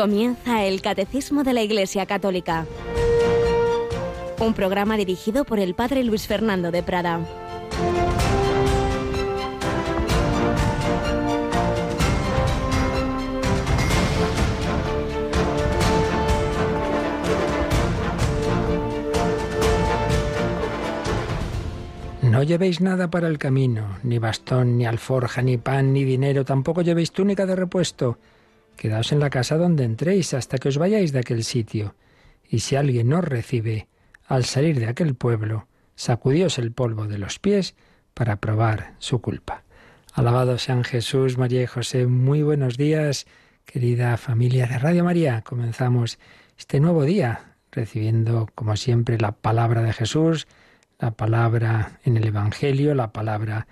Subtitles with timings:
[0.00, 2.64] Comienza el Catecismo de la Iglesia Católica.
[4.38, 7.20] Un programa dirigido por el Padre Luis Fernando de Prada.
[22.22, 26.80] No llevéis nada para el camino, ni bastón, ni alforja, ni pan, ni dinero, tampoco
[26.80, 28.16] llevéis túnica de repuesto.
[28.80, 31.94] Quedaos en la casa donde entréis hasta que os vayáis de aquel sitio.
[32.48, 33.88] Y si alguien os recibe,
[34.24, 37.74] al salir de aquel pueblo, sacudíos el polvo de los pies
[38.14, 39.64] para probar su culpa.
[40.14, 42.06] Alabado sean Jesús, María y José.
[42.06, 43.26] Muy buenos días,
[43.66, 45.42] querida familia de Radio María.
[45.42, 46.18] Comenzamos
[46.56, 50.48] este nuevo día recibiendo, como siempre, la palabra de Jesús,
[50.98, 53.66] la palabra en el Evangelio, la palabra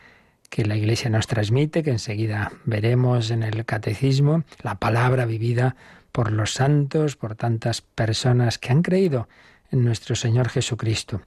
[0.49, 5.77] que la Iglesia nos transmite, que enseguida veremos en el Catecismo, la palabra vivida
[6.13, 9.29] por los santos, por tantas personas que han creído
[9.71, 11.23] en nuestro Señor Jesucristo.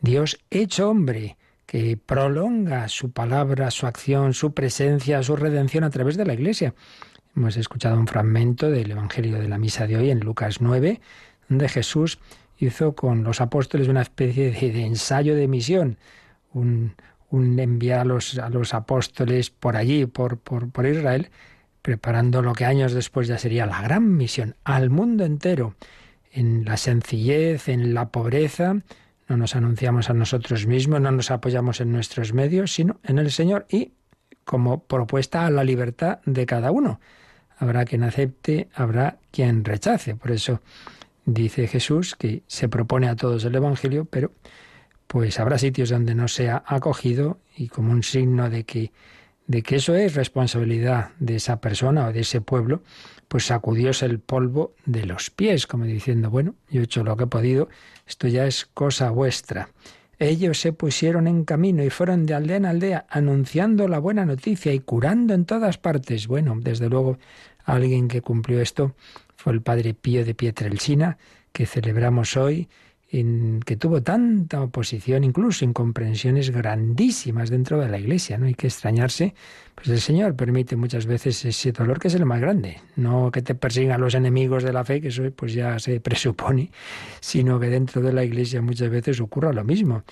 [0.00, 6.16] Dios hecho hombre, que prolonga su palabra, su acción, su presencia, su redención a través
[6.16, 6.74] de la Iglesia.
[7.36, 11.00] Hemos escuchado un fragmento del Evangelio de la Misa de hoy en Lucas 9,
[11.48, 12.18] donde Jesús
[12.58, 15.98] hizo con los apóstoles una especie de, ensayo de misión,
[16.52, 16.94] un,
[17.32, 21.30] enviar a los, a los, apóstoles por allí, por, por, por Israel,
[21.82, 25.74] preparando lo que años después ya sería la gran misión al mundo entero,
[26.30, 28.76] en la sencillez, en la pobreza,
[29.28, 33.30] no nos anunciamos a nosotros mismos, no nos apoyamos en nuestros medios, sino en el
[33.30, 33.92] Señor y
[34.44, 37.00] como propuesta a la libertad de cada uno.
[37.56, 40.16] Habrá quien acepte, habrá quien rechace.
[40.16, 40.60] Por eso
[41.24, 44.32] dice Jesús que se propone a todos el Evangelio, pero
[45.14, 48.90] pues habrá sitios donde no sea acogido y como un signo de que
[49.46, 52.82] de que eso es responsabilidad de esa persona o de ese pueblo,
[53.28, 57.24] pues sacudióse el polvo de los pies, como diciendo, bueno, yo he hecho lo que
[57.24, 57.68] he podido,
[58.08, 59.68] esto ya es cosa vuestra.
[60.18, 64.72] Ellos se pusieron en camino y fueron de aldea en aldea anunciando la buena noticia
[64.72, 66.26] y curando en todas partes.
[66.26, 67.18] Bueno, desde luego,
[67.64, 68.96] alguien que cumplió esto
[69.36, 71.18] fue el padre Pío de Pietrelcina,
[71.52, 72.68] que celebramos hoy,
[73.64, 78.38] que tuvo tanta oposición, incluso incomprensiones grandísimas dentro de la Iglesia.
[78.38, 79.34] No hay que extrañarse,
[79.76, 83.42] pues el Señor permite muchas veces ese dolor que es el más grande, no que
[83.42, 86.72] te persigan los enemigos de la fe, que eso pues ya se presupone,
[87.20, 90.02] sino que dentro de la Iglesia muchas veces ocurra lo mismo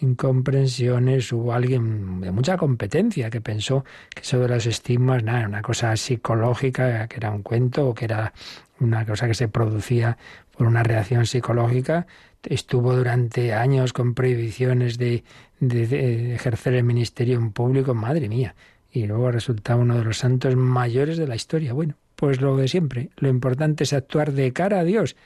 [0.00, 5.96] incomprensiones, hubo alguien de mucha competencia que pensó que de los estigmas, nada, una cosa
[5.96, 8.32] psicológica, que era un cuento o que era
[8.80, 10.18] una cosa que se producía
[10.56, 12.06] por una reacción psicológica,
[12.44, 15.24] estuvo durante años con prohibiciones de,
[15.60, 18.54] de, ejercer el ministerio en público, madre mía,
[18.90, 21.72] y luego resultaba uno de los santos mayores de la historia.
[21.72, 25.16] Bueno, pues lo de siempre, lo importante es actuar de cara a Dios,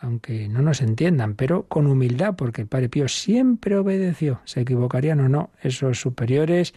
[0.00, 5.20] aunque no nos entiendan, pero con humildad, porque el Padre Pío siempre obedeció, se equivocarían
[5.20, 6.74] o no, esos superiores,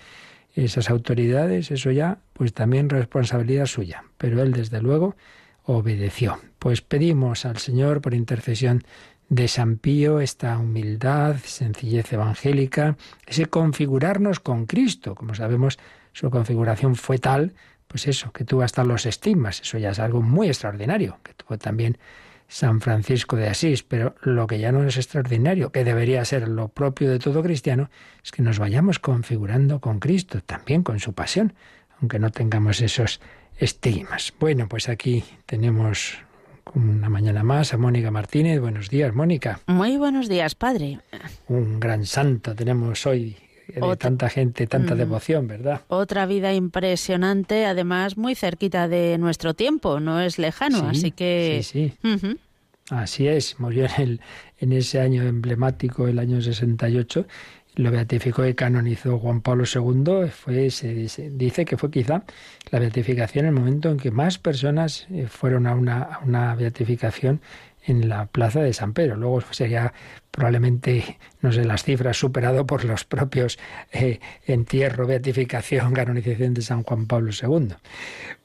[0.55, 5.15] esas autoridades, eso ya, pues también responsabilidad suya, pero él desde luego
[5.63, 6.39] obedeció.
[6.59, 8.83] Pues pedimos al Señor por intercesión
[9.31, 15.15] de San Pío esta humildad, sencillez evangélica, ese configurarnos con Cristo.
[15.15, 15.79] Como sabemos,
[16.11, 17.53] su configuración fue tal,
[17.87, 19.61] pues eso, que tuvo hasta los estigmas.
[19.61, 21.97] Eso ya es algo muy extraordinario, que tuvo también
[22.49, 26.67] San Francisco de Asís, pero lo que ya no es extraordinario, que debería ser lo
[26.67, 27.89] propio de todo cristiano,
[28.21, 31.53] es que nos vayamos configurando con Cristo, también con su pasión,
[32.01, 33.21] aunque no tengamos esos
[33.55, 34.33] estigmas.
[34.41, 36.17] Bueno, pues aquí tenemos
[36.75, 38.59] una mañana más a Mónica Martínez.
[38.59, 39.59] Buenos días, Mónica.
[39.67, 40.99] Muy buenos días, padre.
[41.47, 43.37] Un gran santo tenemos hoy
[43.67, 45.81] de tanta gente, tanta devoción, ¿verdad?
[45.87, 51.61] Otra vida impresionante, además muy cerquita de nuestro tiempo, no es lejano, así que...
[51.63, 52.37] Sí, sí.
[52.89, 54.21] Así es, murió en, el,
[54.59, 57.25] en ese año emblemático, el año 68,
[57.75, 62.23] lo beatificó y canonizó Juan Pablo II, fue, se, dice que fue quizá
[62.69, 67.41] la beatificación el momento en que más personas eh, fueron a una, a una beatificación
[67.83, 69.15] en la plaza de San Pedro.
[69.15, 69.93] Luego sería
[70.29, 73.57] probablemente, no sé, las cifras superado por los propios
[73.91, 77.75] eh, entierro, beatificación, canonización de San Juan Pablo II.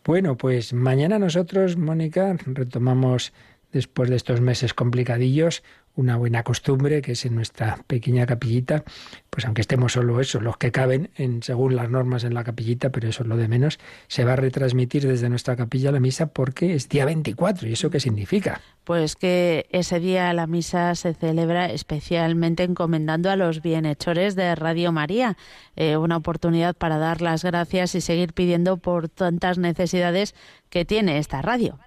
[0.05, 3.33] Bueno, pues mañana nosotros, Mónica, retomamos
[3.73, 5.63] después de estos meses complicadillos
[5.97, 8.85] una buena costumbre, que es en nuestra pequeña capillita,
[9.31, 12.91] pues aunque estemos solo eso, los que caben en, según las normas en la capillita,
[12.91, 16.27] pero eso es lo de menos, se va a retransmitir desde nuestra capilla la misa
[16.27, 17.69] porque es día 24.
[17.69, 18.61] ¿Y eso qué significa?
[18.85, 24.93] Pues que ese día la misa se celebra especialmente encomendando a los bienhechores de Radio
[24.93, 25.37] María,
[25.77, 30.35] eh, una oportunidad para dar las gracias y seguir pidiendo por tantas necesidades
[30.71, 31.79] que tiene esta radio.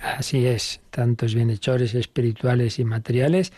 [0.00, 3.52] Así es, tantos bienhechores espirituales y materiales,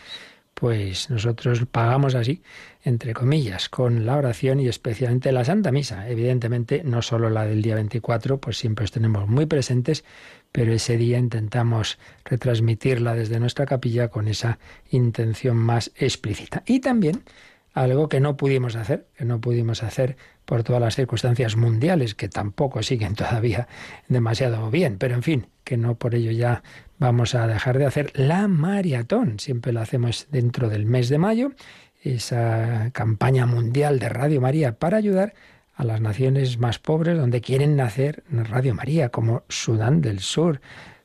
[0.53, 2.41] pues nosotros pagamos así,
[2.83, 6.09] entre comillas, con la oración y especialmente la Santa Misa.
[6.09, 10.03] Evidentemente, no solo la del día 24, pues siempre os tenemos muy presentes,
[10.51, 14.57] pero ese día intentamos retransmitirla desde nuestra capilla con esa
[14.89, 16.63] intención más explícita.
[16.65, 17.23] Y también
[17.73, 20.17] algo que no pudimos hacer, que no pudimos hacer
[20.47, 23.67] por todas las circunstancias mundiales, que tampoco siguen todavía
[24.07, 26.63] demasiado bien, pero en fin, que no por ello ya
[26.99, 29.39] vamos a dejar de hacer la maratón.
[29.39, 31.51] Siempre la hacemos dentro del mes de mayo,
[32.01, 35.33] esa campaña mundial de Radio María para ayudar
[35.75, 40.61] a las naciones más pobres donde quieren nacer Radio María, como Sudán del Sur,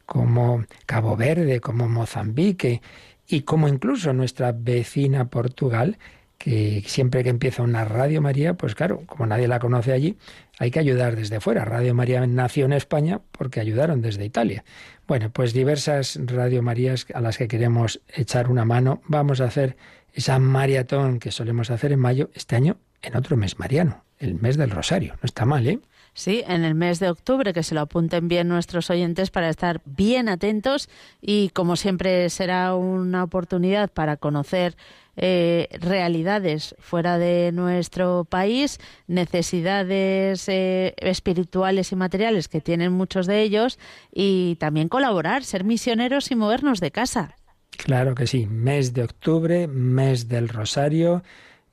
[0.06, 2.80] como Cabo Verde, como Mozambique
[3.26, 5.98] y como incluso nuestra vecina Portugal,
[6.42, 10.16] que siempre que empieza una Radio María, pues claro, como nadie la conoce allí,
[10.58, 11.64] hay que ayudar desde fuera.
[11.64, 14.64] Radio María nació en España porque ayudaron desde Italia.
[15.06, 19.02] Bueno, pues diversas Radio Marías a las que queremos echar una mano.
[19.06, 19.76] Vamos a hacer
[20.14, 24.56] esa maratón que solemos hacer en mayo, este año en otro mes mariano, el mes
[24.56, 25.12] del Rosario.
[25.22, 25.78] No está mal, ¿eh?
[26.14, 29.80] Sí, en el mes de octubre, que se lo apunten bien nuestros oyentes para estar
[29.84, 30.90] bien atentos
[31.20, 34.76] y como siempre será una oportunidad para conocer
[35.16, 43.42] eh, realidades fuera de nuestro país, necesidades eh, espirituales y materiales que tienen muchos de
[43.42, 43.78] ellos
[44.12, 47.36] y también colaborar, ser misioneros y movernos de casa.
[47.70, 51.22] Claro que sí, mes de octubre, mes del Rosario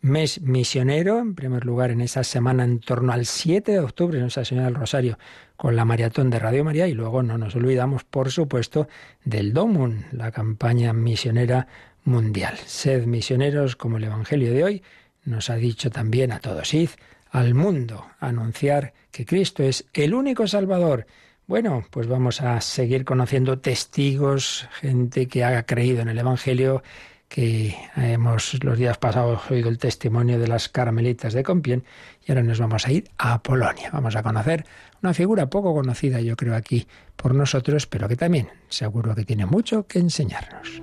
[0.02, 4.46] mes misionero, en primer lugar en esa semana en torno al 7 de octubre, Nuestra
[4.46, 5.18] Señora del Rosario,
[5.58, 8.88] con la maratón de Radio María y luego no nos olvidamos, por supuesto,
[9.26, 11.68] del DOMUN, la campaña misionera
[12.04, 12.58] mundial.
[12.66, 14.84] Sed misioneros como el Evangelio de hoy
[15.26, 16.90] nos ha dicho también a todos, id
[17.32, 21.06] al mundo, anunciar que Cristo es el único Salvador.
[21.46, 26.84] Bueno, pues vamos a seguir conociendo testigos, gente que ha creído en el Evangelio,
[27.28, 31.84] que hemos los días pasados oído el testimonio de las carmelitas de Compiègne
[32.26, 33.92] y ahora nos vamos a ir a Polonia.
[33.94, 34.66] Vamos a conocer
[35.02, 39.46] una figura poco conocida, yo creo, aquí por nosotros, pero que también seguro que tiene
[39.46, 40.82] mucho que enseñarnos.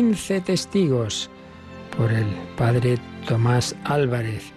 [0.00, 1.28] 15 testigos
[1.94, 2.26] por el
[2.56, 2.96] padre
[3.28, 4.50] Tomás Álvarez.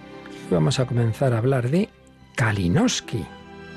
[0.49, 1.89] vamos a comenzar a hablar de
[2.35, 3.25] Kalinowski,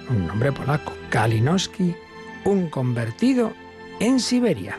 [0.08, 0.92] un nombre polaco.
[1.10, 1.96] Kalinowski,
[2.44, 3.52] un convertido
[3.98, 4.78] en Siberia.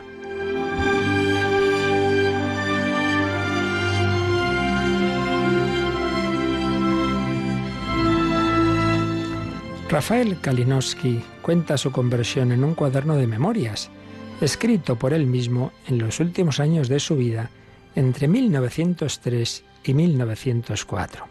[9.90, 13.90] Rafael Kalinowski cuenta su conversión en un cuaderno de memorias
[14.40, 17.50] escrito por él mismo en los últimos años de su vida,
[17.94, 21.26] entre 1903 y 1904.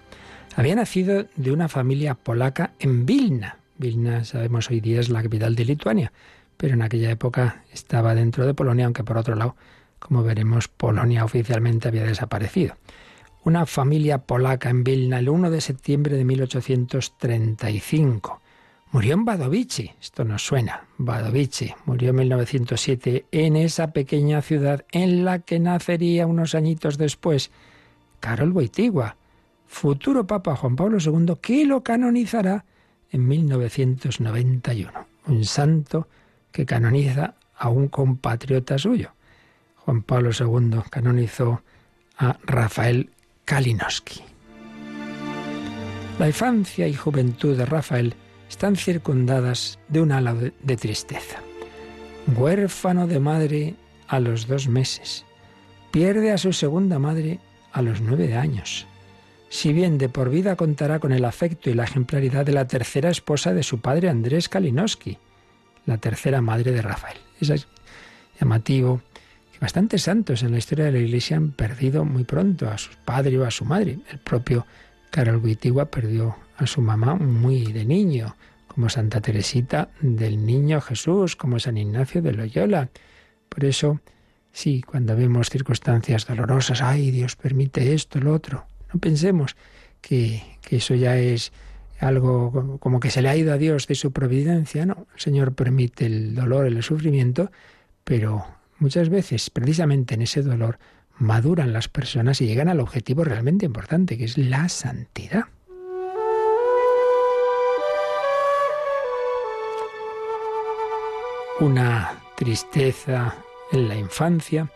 [0.56, 3.60] Había nacido de una familia polaca en Vilna.
[3.78, 6.12] Vilna, sabemos hoy día, es la capital de Lituania,
[6.58, 9.56] pero en aquella época estaba dentro de Polonia, aunque por otro lado,
[10.00, 12.76] como veremos, Polonia oficialmente había desaparecido.
[13.44, 18.42] Una familia polaca en Vilna el 1 de septiembre de 1835.
[18.91, 25.25] Murió en Badovici, esto nos suena, Badovici, murió en 1907 en esa pequeña ciudad en
[25.25, 27.51] la que nacería unos añitos después
[28.22, 29.17] Carol Wojtyła,
[29.67, 32.63] futuro Papa Juan Pablo II, que lo canonizará
[33.12, 34.91] en 1991.
[35.27, 36.08] Un santo
[36.51, 39.12] que canoniza a un compatriota suyo.
[39.75, 41.62] Juan Pablo II canonizó
[42.17, 43.12] a Rafael
[43.44, 44.22] Kalinowski.
[46.20, 48.15] La infancia y juventud de Rafael
[48.50, 51.39] están circundadas de un halo de tristeza.
[52.36, 53.75] Huérfano de madre
[54.08, 55.25] a los dos meses,
[55.92, 57.39] pierde a su segunda madre
[57.72, 58.86] a los nueve años.
[59.50, 63.10] Si bien de por vida contará con el afecto y la ejemplaridad de la tercera
[63.10, 65.18] esposa de su padre Andrés Kalinowski,
[65.86, 67.18] la tercera madre de Rafael.
[67.39, 67.68] Es
[68.39, 69.01] llamativo
[69.54, 72.92] que bastantes santos en la historia de la Iglesia han perdido muy pronto a su
[73.06, 74.00] padre o a su madre.
[74.12, 74.66] El propio
[75.12, 78.36] Karol Wojtyła perdió a su mamá muy de niño,
[78.68, 82.90] como Santa Teresita del Niño Jesús, como San Ignacio de Loyola.
[83.50, 84.02] Por eso,
[84.52, 89.56] sí, cuando vemos circunstancias dolorosas, ay, Dios permite esto, lo otro, no pensemos
[90.02, 91.52] que, que eso ya es
[92.00, 94.86] algo como que se le ha ido a Dios de su providencia.
[94.86, 97.52] No, el Señor permite el dolor, el sufrimiento,
[98.04, 98.46] pero
[98.80, 100.80] muchas veces, precisamente en ese dolor,
[101.18, 105.46] maduran las personas y llegan al objetivo realmente importante, que es la santidad.
[111.60, 113.36] Una tristeza
[113.72, 114.72] en la infancia,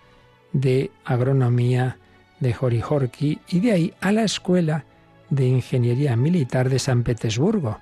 [0.54, 1.98] de Agronomía
[2.40, 4.86] de Jorijorki y de ahí a la Escuela
[5.30, 7.80] de Ingeniería Militar de San Petersburgo,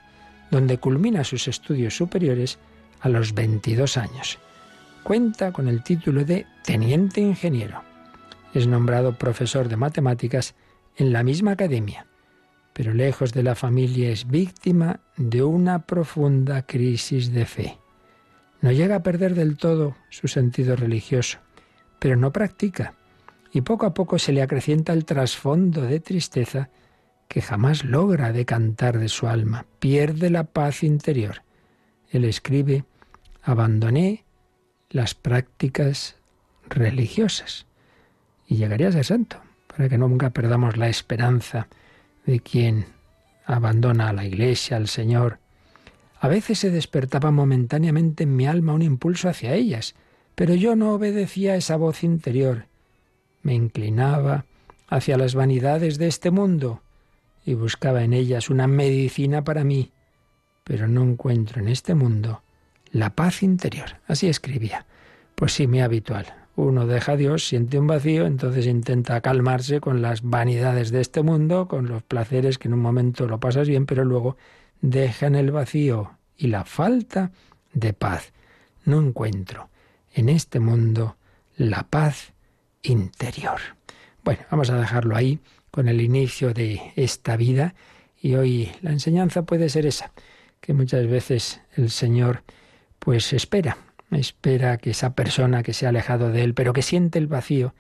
[0.49, 2.59] donde culmina sus estudios superiores
[3.01, 4.39] a los 22 años.
[5.03, 7.81] Cuenta con el título de Teniente Ingeniero.
[8.53, 10.55] Es nombrado profesor de matemáticas
[10.95, 12.05] en la misma academia,
[12.73, 17.80] pero lejos de la familia es víctima de una profunda crisis de fe.
[18.61, 21.39] No llega a perder del todo su sentido religioso,
[21.99, 22.93] pero no practica,
[23.51, 26.69] y poco a poco se le acrecienta el trasfondo de tristeza
[27.27, 31.43] que jamás logra decantar de su alma, pierde la paz interior.
[32.09, 32.85] Él escribe,
[33.41, 34.25] abandoné
[34.89, 36.17] las prácticas
[36.69, 37.65] religiosas
[38.47, 39.37] y llegaría a ser santo,
[39.67, 41.67] para que nunca perdamos la esperanza
[42.25, 42.85] de quien
[43.45, 45.39] abandona a la iglesia, al Señor.
[46.21, 49.95] A veces se despertaba momentáneamente en mi alma un impulso hacia ellas,
[50.35, 52.67] pero yo no obedecía a esa voz interior.
[53.41, 54.45] Me inclinaba
[54.87, 56.83] hacia las vanidades de este mundo
[57.43, 59.93] y buscaba en ellas una medicina para mí,
[60.63, 62.43] pero no encuentro en este mundo
[62.91, 63.97] la paz interior.
[64.05, 64.85] Así escribía.
[65.33, 66.27] Pues sí, mi habitual.
[66.55, 71.23] Uno deja a Dios, siente un vacío, entonces intenta calmarse con las vanidades de este
[71.23, 74.37] mundo, con los placeres que en un momento lo pasas bien, pero luego
[74.81, 77.31] deja en el vacío y la falta
[77.73, 78.33] de paz.
[78.83, 79.69] No encuentro
[80.13, 81.17] en este mundo
[81.55, 82.33] la paz
[82.81, 83.59] interior.
[84.23, 87.75] Bueno, vamos a dejarlo ahí con el inicio de esta vida
[88.21, 90.11] y hoy la enseñanza puede ser esa,
[90.59, 92.43] que muchas veces el Señor
[92.99, 93.77] pues espera,
[94.11, 97.73] espera que esa persona que se ha alejado de Él, pero que siente el vacío,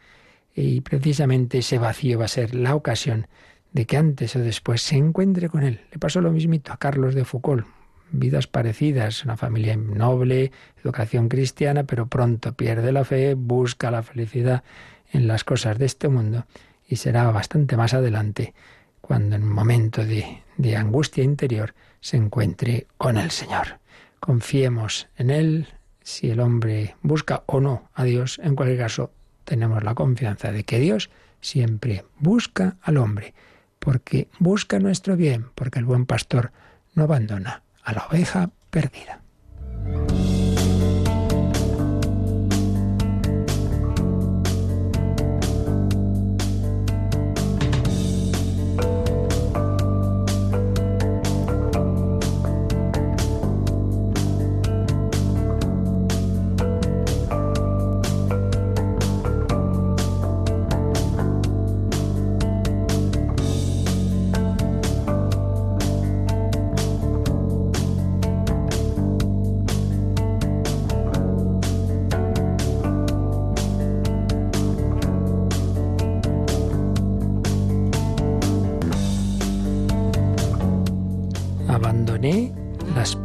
[0.55, 3.27] y precisamente ese vacío va a ser la ocasión
[3.71, 5.81] de que antes o después se encuentre con Él.
[5.91, 7.65] Le pasó lo mismito a Carlos de Foucault,
[8.11, 10.51] vidas parecidas, una familia noble,
[10.83, 14.63] educación cristiana, pero pronto pierde la fe, busca la felicidad
[15.11, 16.45] en las cosas de este mundo
[16.87, 18.53] y será bastante más adelante
[18.99, 23.79] cuando en un momento de, de angustia interior se encuentre con el Señor.
[24.19, 25.67] Confiemos en Él,
[26.03, 29.11] si el hombre busca o no a Dios, en cualquier caso
[29.45, 31.09] tenemos la confianza de que Dios
[31.41, 33.33] siempre busca al hombre,
[33.81, 36.51] porque busca nuestro bien, porque el buen pastor
[36.93, 39.21] no abandona a la oveja perdida.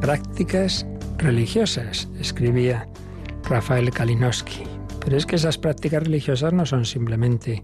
[0.01, 0.87] Prácticas
[1.19, 2.89] religiosas, escribía
[3.49, 4.63] Rafael Kalinowski.
[5.01, 7.63] Pero es que esas prácticas religiosas no son simplemente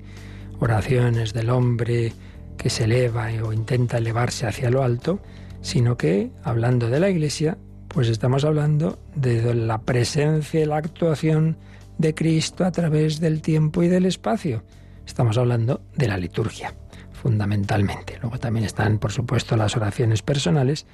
[0.61, 2.13] oraciones del hombre
[2.57, 5.21] que se eleva o intenta elevarse hacia lo alto,
[5.61, 7.59] sino que, hablando de la Iglesia,
[7.89, 11.57] pues estamos hablando de la presencia y la actuación
[11.99, 14.65] de Cristo a través del tiempo y del espacio.
[15.07, 16.75] Estamos hablando de la liturgia,
[17.13, 18.19] fundamentalmente.
[18.21, 20.87] Luego también están, por supuesto, las oraciones personales,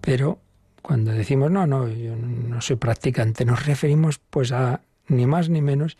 [0.00, 0.38] pero
[0.82, 5.62] cuando decimos no, no, yo no soy practicante, nos referimos pues a ni más ni
[5.62, 5.96] menos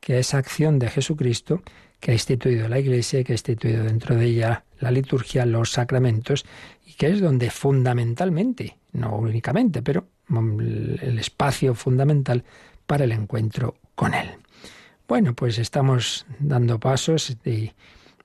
[0.00, 1.62] que a esa acción de Jesucristo
[2.00, 6.46] que ha instituido la Iglesia, que ha instituido dentro de ella la liturgia, los sacramentos,
[6.86, 12.44] y que es donde fundamentalmente, no únicamente, pero el espacio fundamental
[12.86, 14.30] para el encuentro con Él.
[15.06, 17.74] Bueno, pues estamos dando pasos de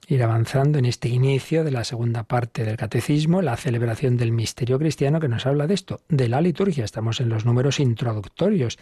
[0.08, 4.78] ir avanzando en este inicio de la segunda parte del catecismo, la celebración del misterio
[4.78, 6.86] cristiano que nos habla de esto, de la liturgia.
[6.86, 8.78] Estamos en los números introductorios,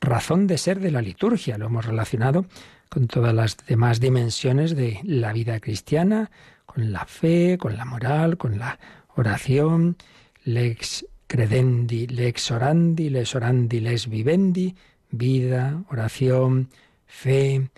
[0.00, 1.58] razón de ser de la liturgia.
[1.58, 2.46] Lo hemos relacionado
[2.88, 6.30] con todas las demás dimensiones de la vida cristiana,
[6.66, 8.78] con la fe, con la moral, con la
[9.16, 9.96] oración,
[10.44, 14.74] lex credendi, lex orandi, lex orandi, lex vivendi,
[15.10, 16.68] vida, oración,
[17.06, 17.68] fe.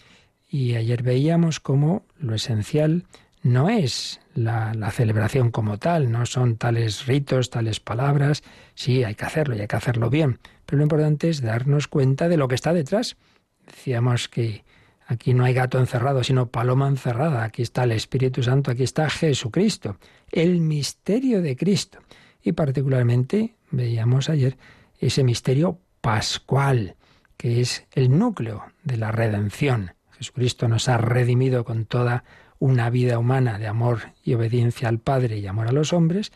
[0.56, 3.04] Y ayer veíamos cómo lo esencial
[3.42, 8.42] no es la, celebración como tal, no son tales ritos, tales palabras.
[8.74, 10.38] Sí, hay que hacerlo y hay que hacerlo bien.
[10.64, 13.18] Pero lo importante es darnos cuenta de lo que está detrás.
[13.66, 14.64] Decíamos que
[15.06, 17.44] aquí no hay gato encerrado, sino paloma encerrada.
[17.44, 19.98] Aquí está el Espíritu Santo, aquí está Jesucristo,
[20.32, 21.98] el misterio de Cristo.
[22.42, 24.56] Y particularmente veíamos ayer
[25.00, 26.96] ese misterio pascual,
[27.36, 29.95] que es el núcleo de la redención.
[30.18, 32.24] Jesucristo nos ha redimido con toda
[32.58, 36.32] una vida humana de amor y obediencia al Padre y amor a los hombres,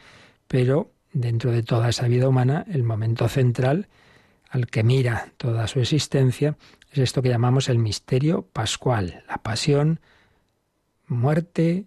[0.48, 3.88] pero dentro de toda esa vida humana, el momento central
[4.50, 6.56] al que mira toda su existencia
[6.92, 10.00] es esto que llamamos el misterio pascual, la pasión,
[11.06, 11.84] muerte,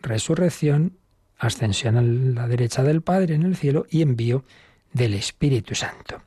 [0.00, 0.98] resurrección,
[1.36, 4.44] ascensión a la derecha del Padre en el cielo y envío
[4.92, 6.22] del Espíritu Santo.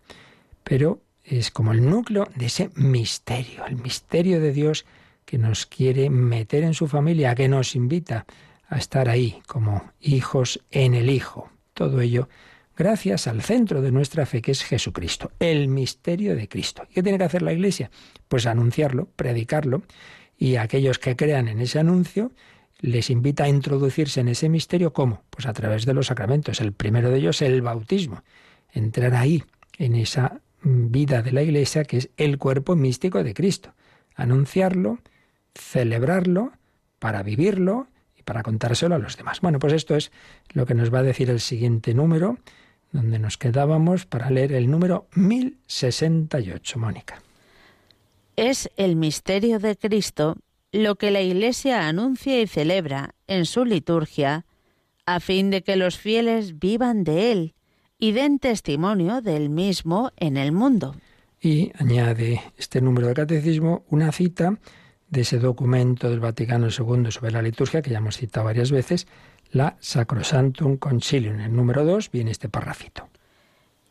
[0.63, 4.85] Pero es como el núcleo de ese misterio, el misterio de Dios
[5.29, 8.25] que nos quiere meter en su familia, que nos invita
[8.67, 11.51] a estar ahí como hijos en el Hijo.
[11.75, 12.29] Todo ello
[12.75, 16.87] gracias al centro de nuestra fe, que es Jesucristo, el misterio de Cristo.
[16.91, 17.91] ¿Qué tiene que hacer la Iglesia?
[18.27, 19.83] Pues anunciarlo, predicarlo,
[20.35, 22.31] y a aquellos que crean en ese anuncio
[22.79, 25.25] les invita a introducirse en ese misterio, ¿cómo?
[25.29, 26.59] Pues a través de los sacramentos.
[26.59, 28.23] El primero de ellos, el bautismo.
[28.71, 29.43] Entrar ahí,
[29.77, 33.75] en esa vida de la Iglesia, que es el cuerpo místico de Cristo.
[34.15, 34.99] Anunciarlo,
[35.55, 36.51] celebrarlo,
[36.99, 39.41] para vivirlo y para contárselo a los demás.
[39.41, 40.11] Bueno, pues esto es
[40.53, 42.37] lo que nos va a decir el siguiente número,
[42.91, 47.21] donde nos quedábamos para leer el número 1068, Mónica.
[48.35, 50.37] Es el misterio de Cristo
[50.71, 54.45] lo que la Iglesia anuncia y celebra en su liturgia,
[55.05, 57.55] a fin de que los fieles vivan de él
[57.97, 60.95] y den testimonio del mismo en el mundo.
[61.41, 64.59] Y añade este número de catecismo una cita
[65.09, 69.07] de ese documento del Vaticano II sobre la liturgia, que ya hemos citado varias veces,
[69.51, 71.35] la Sacrosantum Concilium.
[71.35, 73.09] En el número 2 viene este parrafito.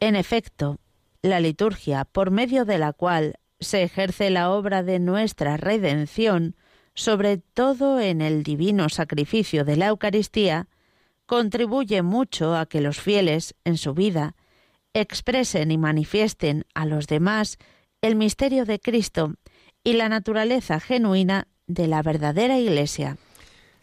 [0.00, 0.78] En efecto,
[1.22, 6.54] la liturgia, por medio de la cual se ejerce la obra de nuestra redención,
[6.94, 10.68] sobre todo en el divino sacrificio de la Eucaristía,
[11.26, 14.36] contribuye mucho a que los fieles, en su vida,
[14.94, 17.58] expresen y manifiesten a los demás
[18.00, 19.34] el misterio de Cristo
[19.88, 23.16] y la naturaleza genuina de la verdadera Iglesia.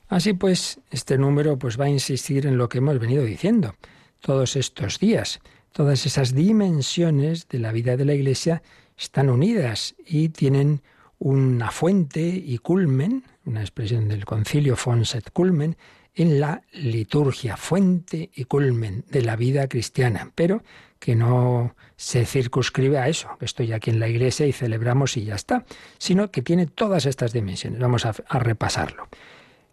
[0.07, 3.73] Así pues, este número pues va a insistir en lo que hemos venido diciendo
[4.19, 5.39] todos estos días.
[5.71, 8.61] Todas esas dimensiones de la vida de la Iglesia
[8.95, 10.83] están unidas y tienen
[11.17, 15.75] una fuente y culmen, una expresión del concilio Fonset culmen,
[16.13, 20.61] en la liturgia, fuente y culmen de la vida cristiana, pero
[20.99, 25.25] que no se circunscribe a eso, que estoy aquí en la iglesia y celebramos y
[25.25, 25.65] ya está,
[25.97, 27.79] sino que tiene todas estas dimensiones.
[27.79, 29.07] Vamos a, a repasarlo.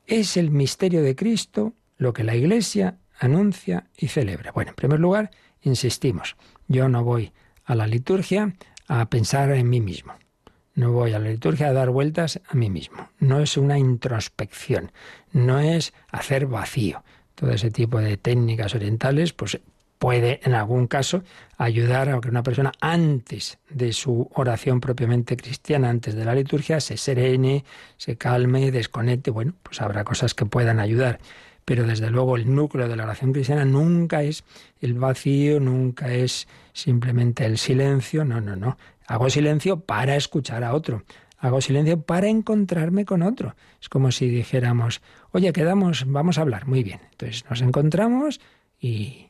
[0.07, 4.53] Es el misterio de Cristo lo que la iglesia anuncia y celebra.
[4.53, 5.31] Bueno, en primer lugar,
[5.63, 6.37] insistimos,
[6.69, 7.33] yo no voy
[7.65, 8.55] a la liturgia
[8.89, 10.15] a pensar en mí mismo.
[10.75, 13.11] No voy a la liturgia a dar vueltas a mí mismo.
[13.19, 14.91] No es una introspección,
[15.31, 17.05] no es hacer vacío.
[17.35, 19.61] Todo ese tipo de técnicas orientales, pues
[20.03, 21.23] puede en algún caso
[21.59, 26.81] ayudar a que una persona antes de su oración propiamente cristiana, antes de la liturgia,
[26.81, 27.65] se serene,
[27.99, 29.31] se calme, desconecte.
[29.31, 31.21] Bueno, pues habrá cosas que puedan ayudar.
[31.65, 34.43] Pero desde luego el núcleo de la oración cristiana nunca es
[34.81, 38.25] el vacío, nunca es simplemente el silencio.
[38.25, 38.77] No, no, no.
[39.07, 41.05] Hago silencio para escuchar a otro.
[41.39, 43.55] Hago silencio para encontrarme con otro.
[43.81, 46.67] Es como si dijéramos, oye, quedamos, vamos a hablar.
[46.67, 46.99] Muy bien.
[47.13, 48.41] Entonces nos encontramos
[48.81, 49.29] y,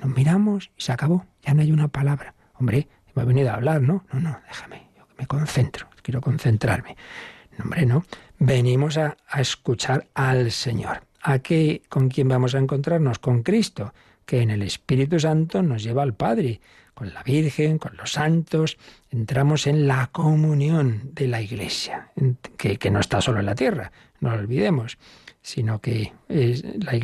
[0.00, 1.26] nos miramos y se acabó.
[1.42, 2.34] Ya no hay una palabra.
[2.54, 4.04] Hombre, me ha venido a hablar, ¿no?
[4.12, 4.88] No, no, déjame.
[4.96, 5.88] Yo me concentro.
[6.02, 6.96] Quiero concentrarme.
[7.56, 8.04] No, hombre, no.
[8.38, 11.02] Venimos a, a escuchar al Señor.
[11.22, 13.18] ¿A qué, con quién vamos a encontrarnos?
[13.18, 13.92] Con Cristo
[14.28, 16.60] que en el Espíritu Santo nos lleva al Padre,
[16.92, 18.76] con la Virgen, con los santos,
[19.08, 22.10] entramos en la comunión de la Iglesia,
[22.58, 24.98] que, no está solo en la tierra, no lo olvidemos,
[25.40, 26.94] sino que es la,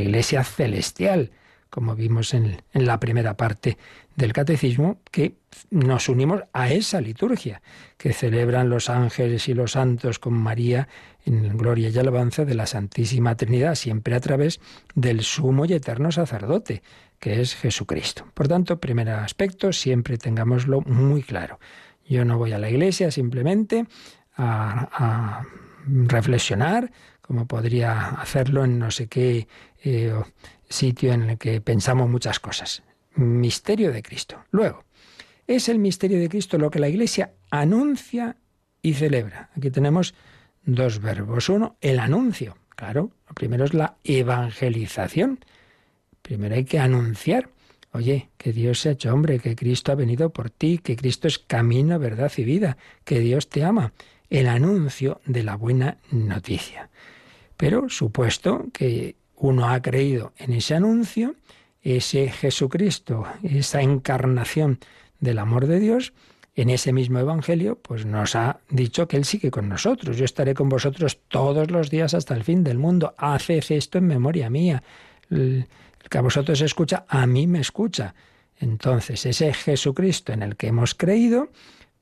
[0.00, 1.32] Iglesia celestial,
[1.74, 3.78] como vimos en, la primera parte
[4.14, 5.34] del catecismo, que
[5.72, 7.62] nos unimos a esa liturgia
[7.96, 10.86] que celebran los ángeles y los santos con María
[11.24, 14.60] en gloria y alabanza de la Santísima Trinidad, siempre a través
[14.94, 16.84] del sumo y eterno sacerdote,
[17.18, 18.24] que es Jesucristo.
[18.34, 21.58] Por tanto, primer aspecto, siempre tengámoslo muy claro.
[22.08, 23.84] Yo no voy a la iglesia simplemente
[24.36, 25.42] a,
[25.86, 29.48] reflexionar, como podría hacerlo en no sé qué
[29.82, 30.14] eh,
[30.68, 32.82] sitio en el que pensamos muchas cosas.
[33.14, 34.44] Misterio de Cristo.
[34.50, 34.84] Luego,
[35.46, 38.36] es el misterio de Cristo lo que la Iglesia anuncia
[38.82, 39.50] y celebra.
[39.56, 40.14] Aquí tenemos
[40.64, 41.48] dos verbos.
[41.48, 42.56] Uno, el anuncio.
[42.76, 45.44] Claro, lo primero es la evangelización.
[46.22, 47.50] Primero hay que anunciar.
[47.92, 51.28] Oye, que Dios se ha hecho hombre, que Cristo ha venido por ti, que Cristo
[51.28, 53.92] es camino, verdad y vida, que Dios te ama.
[54.30, 56.90] El anuncio de la buena noticia.
[57.56, 61.34] Pero supuesto que uno ha creído en ese anuncio,
[61.82, 64.78] ese Jesucristo, esa encarnación
[65.20, 66.12] del amor de Dios,
[66.56, 70.16] en ese mismo Evangelio, pues nos ha dicho que Él sigue con nosotros.
[70.16, 73.12] Yo estaré con vosotros todos los días hasta el fin del mundo.
[73.18, 74.82] Haced esto en memoria mía.
[75.30, 75.66] El,
[76.08, 78.14] que a vosotros escucha, a mí me escucha.
[78.58, 81.48] Entonces, ese Jesucristo en el que hemos creído,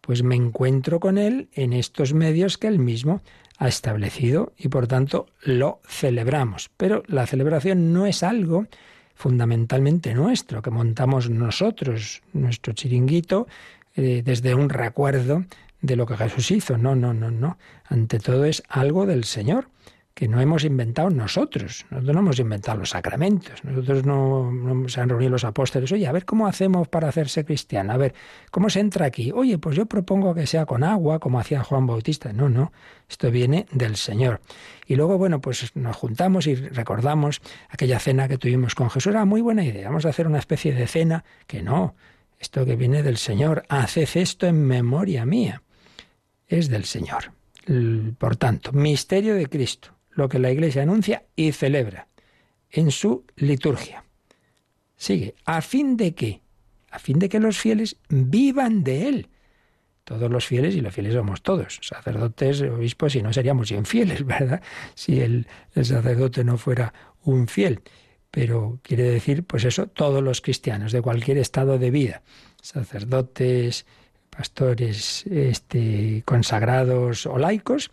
[0.03, 3.23] pues me encuentro con Él en estos medios que Él mismo
[3.57, 6.71] ha establecido y por tanto lo celebramos.
[6.77, 8.67] Pero la celebración no es algo
[9.15, 13.47] fundamentalmente nuestro, que montamos nosotros, nuestro chiringuito,
[13.95, 15.45] eh, desde un recuerdo
[15.81, 16.77] de lo que Jesús hizo.
[16.77, 17.57] No, no, no, no.
[17.85, 19.69] Ante todo es algo del Señor
[20.15, 21.87] que no hemos inventado nosotros.
[21.91, 23.65] Nosotros no hemos inventado los sacramentos.
[23.65, 25.91] Nosotros no, se han reunido los apóstoles.
[25.93, 27.93] Oye, a ver cómo hacemos para hacerse cristiano.
[27.93, 28.15] A ver,
[28.51, 29.33] ¿cómo se entra aquí?
[29.33, 32.33] Oye, pues yo propongo que sea con agua, como hacía Juan Bautista.
[32.33, 32.73] No, no.
[33.09, 34.41] Esto viene del Señor.
[34.87, 39.13] Y luego, bueno, pues nos juntamos y recordamos aquella cena que tuvimos con Jesús.
[39.13, 39.89] Era muy buena idea.
[39.89, 41.95] Vamos a hacer una especie de cena que no.
[42.39, 43.63] Esto que viene del Señor.
[43.69, 45.63] Haced esto en memoria mía.
[46.47, 47.33] Es del Señor.
[48.19, 52.09] Por tanto, misterio de Cristo lo que la Iglesia anuncia y celebra
[52.71, 54.05] en su liturgia.
[54.97, 56.43] Sigue, a fin de que,
[56.91, 59.29] a fin de que los fieles vivan de él.
[60.05, 64.63] Todos los fieles, y los fieles somos todos, sacerdotes, obispos, y no seríamos infieles, ¿verdad?
[64.95, 67.81] Si el, el sacerdote no fuera un fiel.
[68.31, 72.23] Pero quiere decir, pues eso, todos los cristianos, de cualquier estado de vida,
[72.63, 73.87] sacerdotes,
[74.31, 77.91] pastores, este, consagrados o laicos,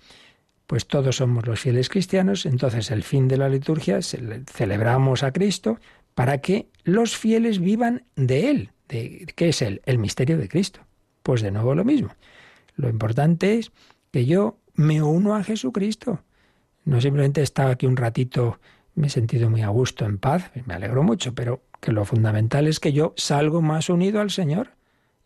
[0.69, 5.79] pues todos somos los fieles cristianos, entonces el fin de la liturgia celebramos a Cristo
[6.13, 8.71] para que los fieles vivan de Él.
[8.87, 9.81] De, ¿Qué es Él?
[9.87, 10.81] El misterio de Cristo.
[11.23, 12.09] Pues de nuevo lo mismo.
[12.75, 13.71] Lo importante es
[14.11, 16.21] que yo me uno a Jesucristo.
[16.85, 18.59] No simplemente he estado aquí un ratito,
[18.93, 22.67] me he sentido muy a gusto, en paz, me alegro mucho, pero que lo fundamental
[22.67, 24.73] es que yo salgo más unido al Señor.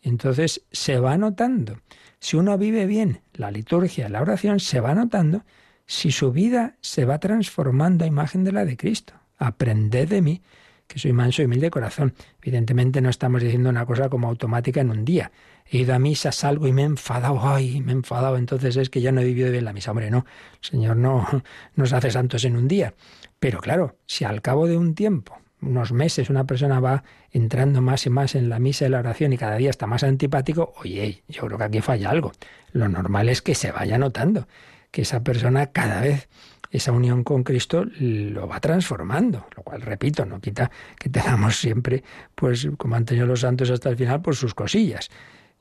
[0.01, 1.79] Entonces se va notando.
[2.23, 5.43] Si uno vive bien la liturgia, la oración, se va notando
[5.85, 9.13] si su vida se va transformando a imagen de la de Cristo.
[9.37, 10.41] Aprended de mí,
[10.87, 12.13] que soy manso y humilde de corazón.
[12.41, 15.33] Evidentemente no estamos diciendo una cosa como automática en un día.
[15.69, 18.89] He ido a misa, salgo y me he enfadado, ay, me he enfadado, entonces es
[18.89, 19.91] que ya no he vivido bien la misa.
[19.91, 20.19] Hombre, no,
[20.53, 21.27] el Señor no
[21.75, 22.93] nos hace santos en un día.
[23.37, 28.05] Pero claro, si al cabo de un tiempo unos meses una persona va entrando más
[28.05, 31.23] y más en la misa y la oración y cada día está más antipático, oye,
[31.27, 32.31] yo creo que aquí falla algo.
[32.71, 34.47] Lo normal es que se vaya notando
[34.91, 36.29] que esa persona cada vez
[36.73, 42.03] esa unión con Cristo lo va transformando, lo cual, repito, no quita que tengamos siempre,
[42.33, 45.09] pues como han tenido los santos hasta el final, por sus cosillas.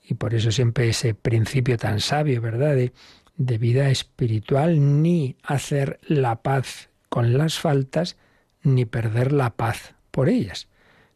[0.02, 2.92] Y por eso siempre ese principio tan sabio, ¿verdad?, de,
[3.36, 8.16] de vida espiritual, ni hacer la paz con las faltas,
[8.62, 10.68] ni perder la paz por ellas.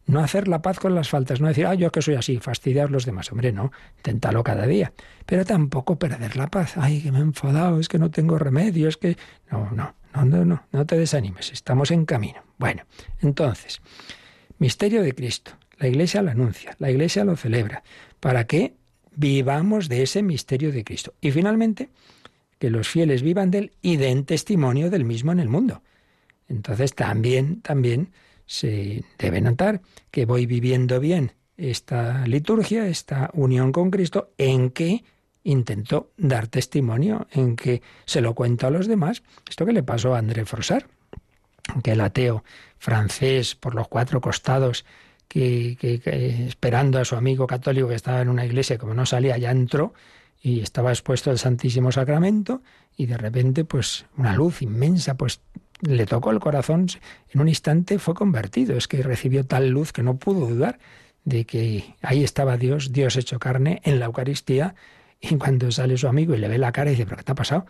[0.06, 2.88] No hacer la paz con las faltas, no decir, ah, yo que soy así, fastidiar
[2.88, 3.30] a los demás.
[3.32, 4.92] Hombre, no, inténtalo cada día.
[5.26, 6.76] Pero tampoco perder la paz.
[6.76, 9.16] Ay, que me he enfadado, es que no tengo remedio, es que.
[9.50, 12.40] No, no, no, no, no, no te desanimes, estamos en camino.
[12.56, 12.84] Bueno,
[13.20, 13.80] entonces,
[14.58, 15.52] misterio de Cristo.
[15.78, 17.82] La Iglesia lo anuncia, la Iglesia lo celebra,
[18.20, 18.76] para que
[19.14, 21.14] vivamos de ese misterio de Cristo.
[21.20, 21.90] Y finalmente,
[22.58, 25.82] que los fieles vivan de él y den testimonio del mismo en el mundo.
[26.48, 28.12] Entonces también, también
[28.46, 35.04] se debe notar que voy viviendo bien esta liturgia, esta unión con Cristo, en que
[35.42, 39.22] intento dar testimonio, en que se lo cuento a los demás.
[39.48, 40.86] Esto que le pasó a André Frosar.
[41.74, 42.44] aquel ateo
[42.78, 44.84] francés por los cuatro costados,
[45.28, 45.76] que,
[46.48, 49.92] esperando a su amigo católico que estaba en una iglesia, como no salía, ya entró
[50.40, 52.62] y estaba expuesto al Santísimo Sacramento
[52.96, 55.40] y de repente pues una luz inmensa pues
[55.80, 56.86] le tocó el corazón,
[57.30, 60.78] en un instante fue convertido, es que recibió tal luz que no pudo dudar
[61.24, 64.74] de que ahí estaba Dios, Dios hecho carne en la Eucaristía
[65.20, 67.32] y cuando sale su amigo y le ve la cara y dice, ¿pero qué te
[67.32, 67.66] ha pasado?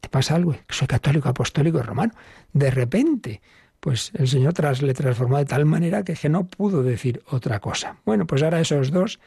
[0.00, 0.54] ¿Te pasa algo?
[0.68, 2.12] Soy católico, apostólico, romano.
[2.52, 3.40] De repente,
[3.80, 7.60] pues el Señor tras, le transformó de tal manera que, que no pudo decir otra
[7.60, 7.96] cosa.
[8.04, 9.20] Bueno, pues ahora esos dos,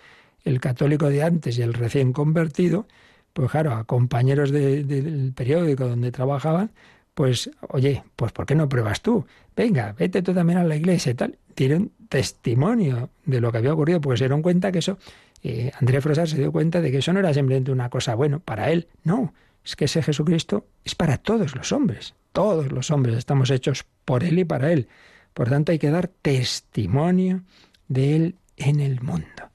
[0.44, 2.88] el católico de antes y el recién convertido,
[3.34, 6.72] pues claro, a compañeros del periódico donde trabajaban,
[7.14, 9.26] pues oye, pues ¿por qué no pruebas tú?
[9.56, 11.38] Venga, vete tú también a la iglesia y tal.
[11.56, 14.98] Tienen testimonio de lo que había ocurrido, porque se dieron cuenta que eso,
[15.44, 18.40] eh, Andrés Frosar se dio cuenta de que eso no era simplemente una cosa, bueno,
[18.40, 23.18] para él, no, es que ese Jesucristo es para todos los hombres, todos los hombres
[23.18, 24.88] estamos hechos por Él y para Él.
[25.34, 27.44] Por tanto, hay que dar testimonio
[27.88, 29.52] de Él en el mundo.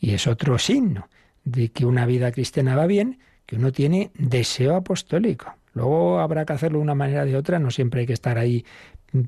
[0.00, 1.08] Y es otro signo
[1.44, 5.54] de que una vida cristiana va bien, que uno tiene deseo apostólico.
[5.74, 8.38] Luego habrá que hacerlo de una manera o de otra, no siempre hay que estar
[8.38, 8.64] ahí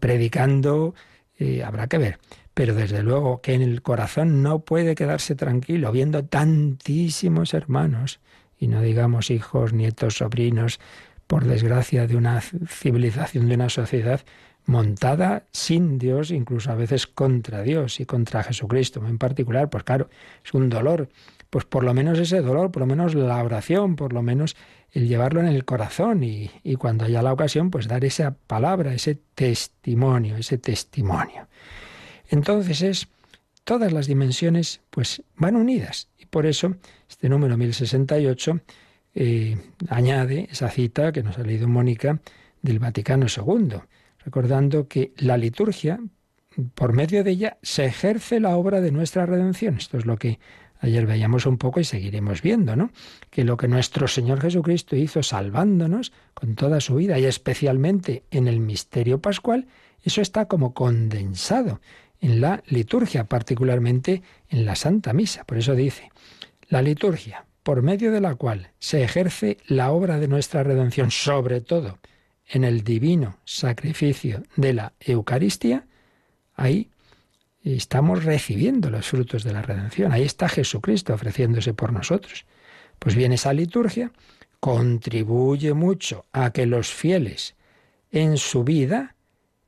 [0.01, 0.95] predicando,
[1.39, 2.19] eh, habrá que ver.
[2.55, 8.21] Pero desde luego que en el corazón no puede quedarse tranquilo viendo tantísimos hermanos,
[8.59, 10.81] y no digamos hijos, nietos, sobrinos,
[11.27, 14.21] por desgracia, de una civilización, de una sociedad
[14.67, 20.09] montada sin Dios, incluso a veces contra Dios y contra Jesucristo en particular, pues claro,
[20.45, 21.09] es un dolor.
[21.55, 24.57] Pues por lo menos ese dolor, por lo menos la oración, por lo menos
[24.91, 28.93] el llevarlo en el corazón y, y cuando haya la ocasión, pues dar esa palabra,
[28.93, 31.47] ese testimonio, ese testimonio.
[32.29, 33.07] Entonces es,
[33.63, 36.75] todas las dimensiones pues van unidas y por eso
[37.09, 38.61] este número 1068
[39.15, 39.57] eh,
[39.91, 42.19] añade esa cita que nos ha leído Mónica
[42.63, 43.77] del Vaticano II,
[44.25, 46.01] recordando que la liturgia,
[46.75, 49.77] por medio de ella, se ejerce la obra de nuestra redención.
[49.77, 50.39] Esto es lo que
[50.81, 52.91] ayer veíamos un poco y seguiremos viendo, ¿no?
[53.31, 58.49] Que lo que nuestro Señor Jesucristo hizo salvándonos con toda su vida y especialmente en
[58.49, 59.67] el misterio pascual,
[60.03, 61.81] eso está como condensado
[62.21, 65.45] en la liturgia, particularmente en la Santa Misa.
[65.45, 66.11] Por eso dice,
[66.69, 71.61] la liturgia, por medio de la cual se ejerce la obra de nuestra redención, sobre
[71.61, 71.99] todo
[72.47, 75.87] en el divino sacrificio de la Eucaristía,
[76.55, 76.91] ahí
[77.63, 80.13] estamos recibiendo los frutos de la redención.
[80.13, 82.45] Ahí está Jesucristo ofreciéndose por nosotros.
[82.99, 84.13] Pues bien, esa liturgia
[84.61, 87.55] contribuye mucho a que los fieles
[88.11, 89.15] en su vida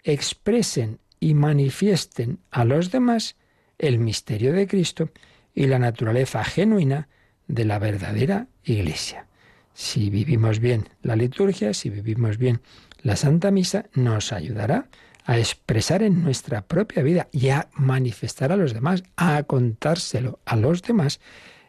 [0.04, 3.36] expresen y manifiesten a los demás
[3.78, 5.10] el misterio de Cristo
[5.54, 7.08] y la naturaleza genuina
[7.48, 9.26] de la verdadera Iglesia.
[9.74, 12.60] Si vivimos bien la liturgia, si vivimos bien
[13.02, 14.88] la Santa Misa, nos ayudará
[15.26, 20.56] a expresar en nuestra propia vida y a manifestar a los demás, a contárselo a
[20.56, 21.20] los demás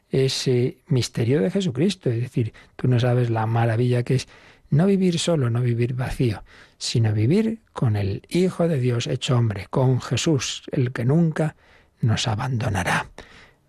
[0.10, 2.10] ese misterio de Jesucristo.
[2.10, 4.28] Es decir, tú no sabes la maravilla que es
[4.70, 6.44] no vivir solo, no vivir vacío,
[6.78, 11.56] sino vivir con el Hijo de Dios hecho hombre, con Jesús, el que nunca
[12.00, 13.10] nos abandonará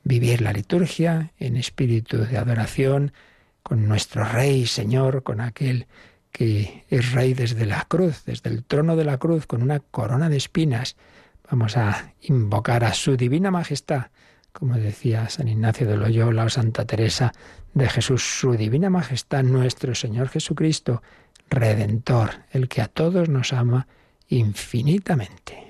[0.04, 3.12] vivir la liturgia en espíritu de adoración
[3.62, 5.86] con nuestro Rey, Señor, con aquel
[6.32, 10.28] que es Rey desde la cruz, desde el trono de la cruz, con una corona
[10.28, 10.96] de espinas.
[11.50, 14.06] Vamos a invocar a su divina majestad,
[14.52, 17.32] como decía San Ignacio de Loyola o Santa Teresa
[17.74, 21.02] de Jesús, su divina majestad, nuestro Señor Jesucristo,
[21.48, 23.86] Redentor, el que a todos nos ama
[24.28, 25.68] infinitamente.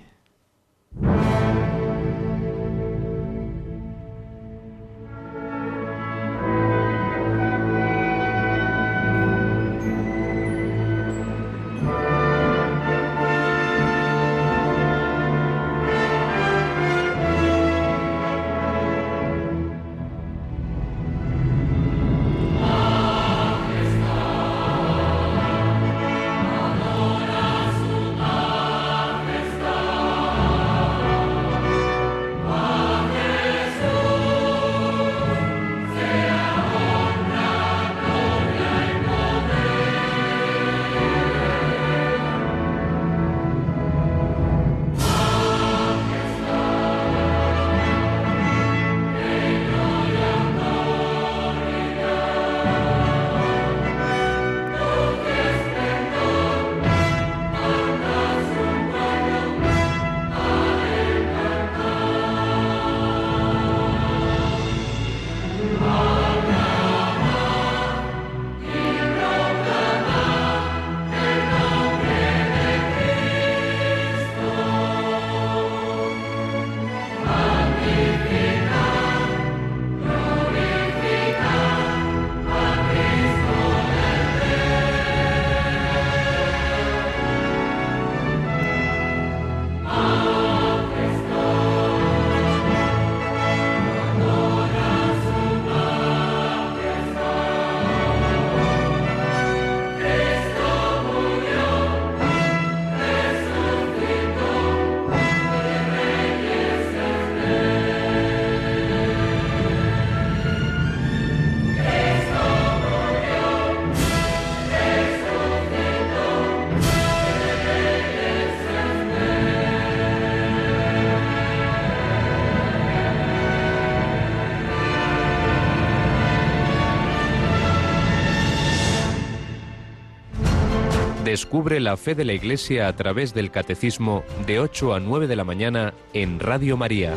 [131.28, 135.36] Descubre la fe de la Iglesia a través del Catecismo de 8 a 9 de
[135.36, 137.12] la mañana en Radio María.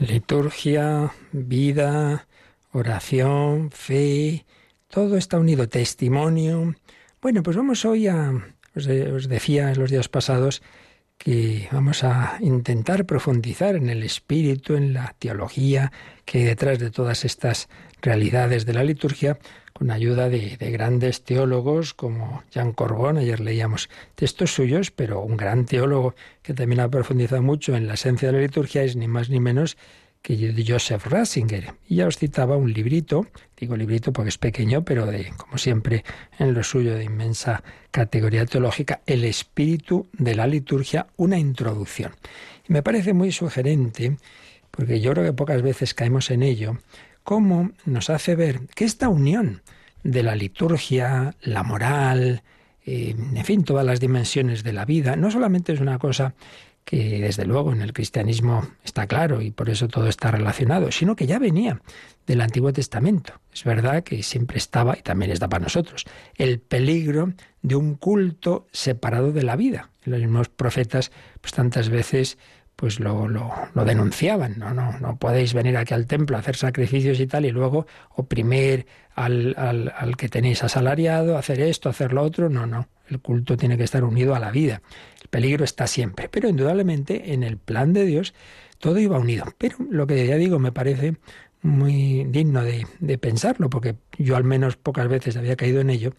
[0.00, 2.26] Liturgia, vida,
[2.72, 4.46] oración, fe,
[4.88, 6.74] todo está unido, testimonio.
[7.22, 8.32] Bueno, pues vamos hoy a,
[8.74, 10.60] os, decía en los días pasados,
[11.18, 15.92] que vamos a intentar profundizar en el espíritu, en la teología
[16.24, 17.68] que hay detrás de todas estas
[18.02, 19.38] realidades de la liturgia,
[19.78, 25.66] con ayuda de, grandes teólogos como Jean Corbon, ayer leíamos textos suyos, pero un gran
[25.66, 29.30] teólogo que también ha profundizado mucho en la esencia de la liturgia es ni más
[29.30, 29.76] ni menos
[30.20, 31.74] que Joseph Ratzinger.
[31.88, 36.02] Y ya os citaba un librito, digo librito porque es pequeño, pero de, como siempre,
[36.40, 37.62] en lo suyo de inmensa
[37.92, 42.16] categoría teológica, El espíritu de la liturgia, una introducción.
[42.68, 44.16] Y me parece muy sugerente,
[44.72, 46.78] porque yo creo que pocas veces caemos en ello,
[47.28, 49.60] cómo nos hace ver que esta unión
[50.02, 52.42] de la liturgia, la moral,
[52.86, 56.32] eh, en fin, todas las dimensiones de la vida, no solamente es una cosa
[56.86, 61.16] que desde luego en el cristianismo está claro y por eso todo está relacionado, sino
[61.16, 61.82] que ya venía
[62.26, 63.34] del Antiguo Testamento.
[63.52, 68.68] Es verdad que siempre estaba, y también está para nosotros, el peligro de un culto
[68.72, 69.90] separado de la vida.
[70.04, 71.12] Los mismos profetas,
[71.42, 72.38] pues tantas veces
[72.78, 74.56] pues lo, lo, denunciaban.
[74.56, 77.88] No, no, no podéis venir aquí al templo a hacer sacrificios y tal y luego
[78.10, 78.86] oprimir
[79.16, 82.48] al, al, al que tenéis asalariado, hacer esto, hacer lo otro.
[82.48, 82.86] No, no.
[83.08, 84.80] El culto tiene que estar unido a la vida.
[85.20, 86.28] El peligro está siempre.
[86.28, 88.32] Pero indudablemente en el plan de Dios
[88.78, 89.46] todo iba unido.
[89.58, 91.16] Pero lo que ya digo me parece
[91.62, 96.12] muy digno de, de, pensarlo, porque yo al menos pocas veces había caído en ello,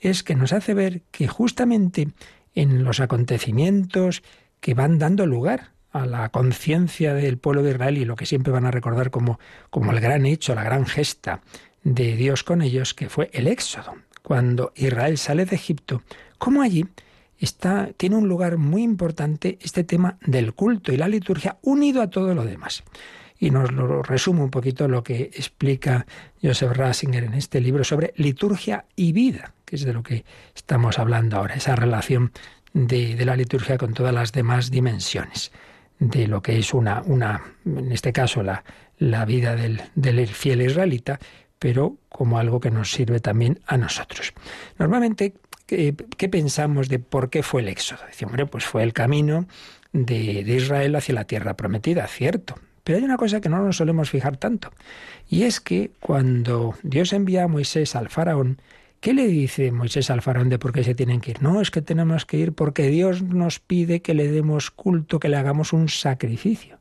[0.00, 2.10] es que nos hace ver que justamente
[2.54, 4.22] en los acontecimientos
[4.60, 8.52] que van dando lugar a la conciencia del pueblo de Israel y lo que siempre
[8.52, 9.38] van a recordar como,
[9.70, 11.40] como el gran hecho, la gran gesta
[11.84, 13.94] de Dios con ellos, que fue el éxodo.
[14.22, 16.02] Cuando Israel sale de Egipto,
[16.36, 16.84] como allí
[17.38, 22.10] está, tiene un lugar muy importante este tema del culto y la liturgia unido a
[22.10, 22.82] todo lo demás.
[23.38, 26.06] Y nos lo resumo un poquito lo que explica
[26.42, 30.24] Joseph Ratzinger en este libro sobre liturgia y vida, que es de lo que
[30.56, 32.32] estamos hablando ahora, esa relación
[32.72, 35.52] de, de la liturgia con todas las demás dimensiones
[35.98, 38.64] de lo que es una, una en este caso, la,
[38.98, 41.18] la vida del, del fiel israelita,
[41.58, 44.32] pero como algo que nos sirve también a nosotros.
[44.78, 45.34] Normalmente,
[45.66, 45.94] ¿qué,
[46.30, 48.00] pensamos de por qué fue el éxodo?
[48.06, 49.46] Decimos, pues fue el camino
[49.92, 52.56] de, de Israel hacia la tierra prometida, cierto.
[52.82, 54.70] Pero hay una cosa que no nos solemos fijar tanto,
[55.30, 58.58] y es que cuando Dios envía a Moisés al faraón,
[59.04, 61.42] ¿Qué le dice Moisés al faraón de por qué se tienen que ir?
[61.42, 65.28] No, es que tenemos que ir porque Dios nos pide que le demos culto, que
[65.28, 66.80] le hagamos un sacrificio.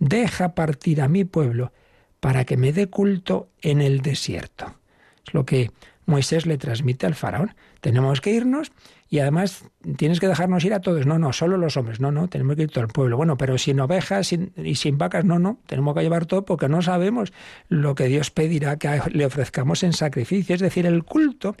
[0.00, 1.72] Deja partir a mi pueblo
[2.18, 4.80] para que me dé culto en el desierto.
[5.24, 5.70] Es lo que
[6.06, 7.54] Moisés le transmite al faraón.
[7.80, 8.72] Tenemos que irnos
[9.12, 9.64] y además
[9.96, 11.04] tienes que dejarnos ir a todos.
[11.04, 11.98] No, no, solo los hombres.
[11.98, 13.16] No, no, tenemos que ir todo el pueblo.
[13.16, 16.80] Bueno, pero sin ovejas y sin vacas, no, no, tenemos que llevar todo porque no
[16.80, 17.32] sabemos
[17.68, 20.54] lo que Dios pedirá que le ofrezcamos en sacrificio.
[20.54, 21.56] Es decir, el culto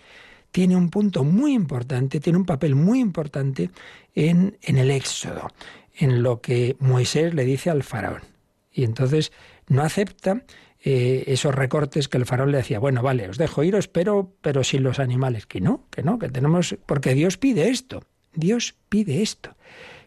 [0.52, 3.70] tiene un punto muy importante, tiene un papel muy importante
[4.14, 5.48] en, en el éxodo,
[5.98, 8.22] en lo que Moisés le dice al faraón.
[8.72, 9.32] Y entonces
[9.70, 10.42] no acepta
[10.82, 14.64] eh, esos recortes que el faraón le decía, bueno, vale, os dejo iros, pero, pero
[14.64, 15.46] sin los animales.
[15.46, 18.04] Que no, que no, que tenemos, porque Dios pide esto,
[18.34, 19.56] Dios pide esto.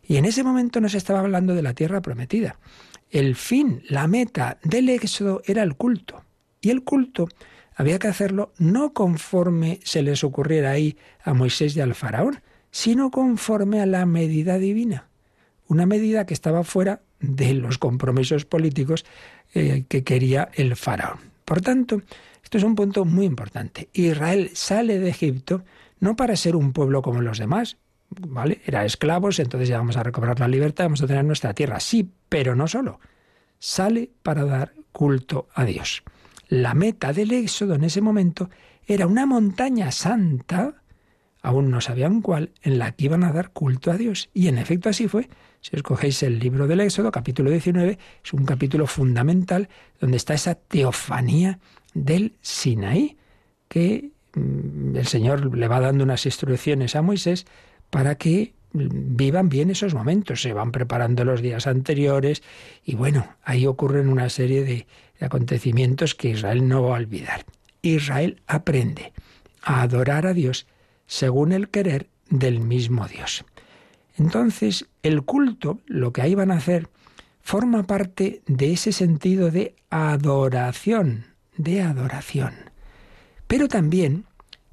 [0.03, 2.59] Y en ese momento nos estaba hablando de la tierra prometida.
[3.09, 6.24] El fin, la meta del éxodo era el culto.
[6.59, 7.30] Y el culto
[7.76, 13.11] había que hacerlo no conforme se les ocurriera ahí a Moisés y al faraón, sino
[13.11, 15.07] conforme a la medida divina.
[15.68, 19.06] Una medida que estaba fuera de los compromisos políticos
[19.54, 21.20] eh, que quería el faraón.
[21.46, 22.02] Por tanto,
[22.44, 23.90] esto es un punto muy importante.
[23.94, 25.64] Israel sale de Egipto
[26.00, 27.78] no para ser un pueblo como los demás,
[28.10, 28.62] ¿vale?
[28.66, 32.10] Era esclavos, entonces ya vamos a recobrar la libertad, vamos a tener nuestra tierra, sí,
[32.28, 33.00] pero no solo.
[33.58, 36.04] Sale para dar culto a Dios.
[36.50, 38.50] La meta del éxodo en ese momento
[38.86, 40.76] era una montaña santa,
[41.42, 44.30] aún no sabían cuál, en la que iban a dar culto a Dios.
[44.34, 45.30] Y en efecto así fue.
[45.64, 50.55] Si escogéis el libro del Éxodo, capítulo 19, es un capítulo fundamental donde está esa
[50.55, 51.59] teofanía
[51.93, 53.16] del Sinaí,
[53.70, 57.45] que mm, el Señor le va dando unas instrucciones a Moisés
[57.89, 62.43] para que mm, vivan bien esos momentos, se van preparando los días anteriores
[62.84, 64.86] y bueno, ahí ocurren una serie de,
[65.18, 67.45] de acontecimientos que Israel no va a olvidar.
[67.82, 69.14] Israel aprende
[69.61, 70.68] a adorar a Dios
[71.07, 73.45] según el querer del mismo Dios.
[74.16, 76.89] Entonces, el culto, lo que ahí van a hacer,
[77.41, 81.26] forma parte de ese sentido de adoración,
[81.57, 82.53] de adoración.
[83.47, 84.26] Pero también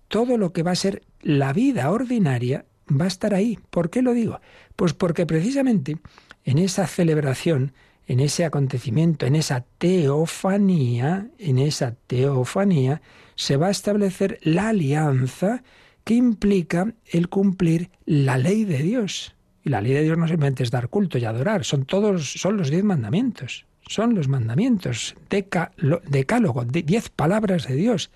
[0.09, 3.59] todo lo que va a ser la vida ordinaria va a estar ahí.
[3.70, 4.41] ¿Por qué lo digo?
[4.76, 5.99] Pues porque precisamente
[6.45, 7.72] en esa celebración,
[8.07, 13.03] en ese acontecimiento, en esa teofanía, en esa teofanía,
[13.36, 15.62] se va a establecer la alianza
[16.05, 19.35] que implica el cumplir la ley de Dios.
[19.63, 22.57] Y la ley de Dios no simplemente es dar culto y adorar, son todos, son
[22.57, 28.11] los diez mandamientos, son los mandamientos, decálogo, diez palabras de Dios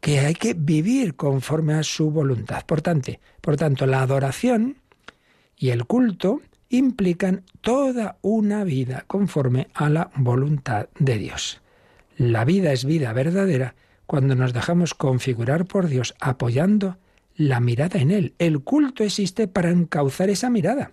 [0.00, 2.64] que hay que vivir conforme a su voluntad.
[2.64, 4.76] Por tanto, por tanto, la adoración
[5.56, 11.60] y el culto implican toda una vida conforme a la voluntad de Dios.
[12.16, 13.74] La vida es vida verdadera
[14.06, 16.96] cuando nos dejamos configurar por Dios apoyando
[17.34, 18.34] la mirada en Él.
[18.38, 20.92] El culto existe para encauzar esa mirada.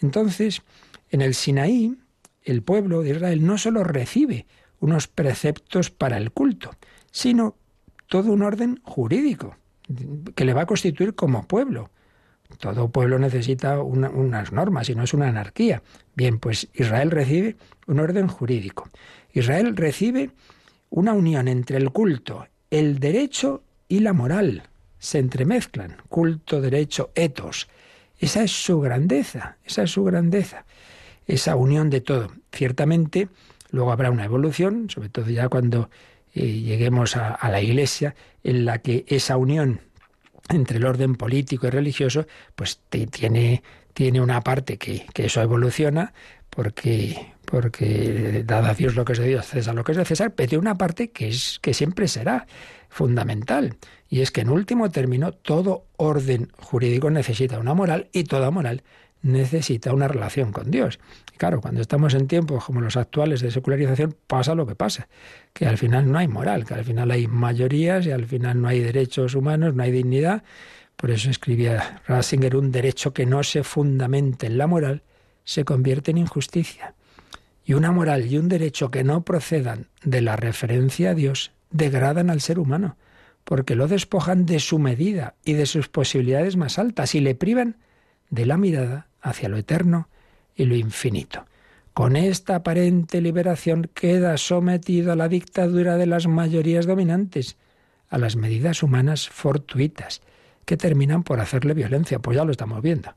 [0.00, 0.62] Entonces,
[1.10, 1.96] en el Sinaí,
[2.42, 4.46] el pueblo de Israel no solo recibe
[4.80, 6.70] unos preceptos para el culto,
[7.10, 7.56] sino
[8.08, 9.56] todo un orden jurídico
[10.34, 11.90] que le va a constituir como pueblo.
[12.58, 15.82] Todo pueblo necesita unas normas y no es una anarquía.
[16.14, 18.88] Bien, pues Israel recibe un orden jurídico.
[19.32, 20.30] Israel recibe
[20.92, 24.64] una unión entre el culto, el derecho y la moral.
[24.98, 27.68] Se entremezclan, culto, derecho, etos.
[28.18, 30.66] Esa es su grandeza, esa es su grandeza,
[31.26, 32.30] esa unión de todo.
[32.52, 33.28] Ciertamente,
[33.70, 35.88] luego habrá una evolución, sobre todo ya cuando
[36.34, 38.14] eh, lleguemos a, la Iglesia,
[38.44, 39.80] en la que esa unión
[40.50, 43.62] entre el orden político y religioso, pues tiene,
[43.94, 46.12] tiene una parte que, que, eso evoluciona,
[46.54, 50.34] porque, porque a Dios lo que es de Dios, César lo que es de César,
[50.34, 52.46] pero una parte que, es, que siempre será
[52.90, 53.76] fundamental,
[54.10, 58.82] y es que en último término todo orden jurídico necesita una moral y toda moral
[59.22, 60.98] necesita una relación con Dios.
[61.38, 65.08] claro, cuando estamos en tiempos como los actuales de secularización, pasa lo que pasa,
[65.54, 68.68] que al final no hay moral, que al final hay mayorías y al final no
[68.68, 70.42] hay derechos humanos, no hay dignidad.
[70.96, 75.02] Por eso escribía Ratzinger, un derecho que no se fundamente en la moral
[75.44, 76.94] se convierte en injusticia.
[77.64, 82.30] Y una moral y un derecho que no procedan de la referencia a Dios degradan
[82.30, 82.96] al ser humano,
[83.44, 87.76] porque lo despojan de su medida y de sus posibilidades más altas y le privan
[88.30, 90.08] de la mirada hacia lo eterno
[90.54, 91.46] y lo infinito.
[91.94, 97.56] Con esta aparente liberación queda sometido a la dictadura de las mayorías dominantes,
[98.08, 100.22] a las medidas humanas fortuitas,
[100.64, 102.18] que terminan por hacerle violencia.
[102.18, 103.14] Pues ya lo estamos viendo,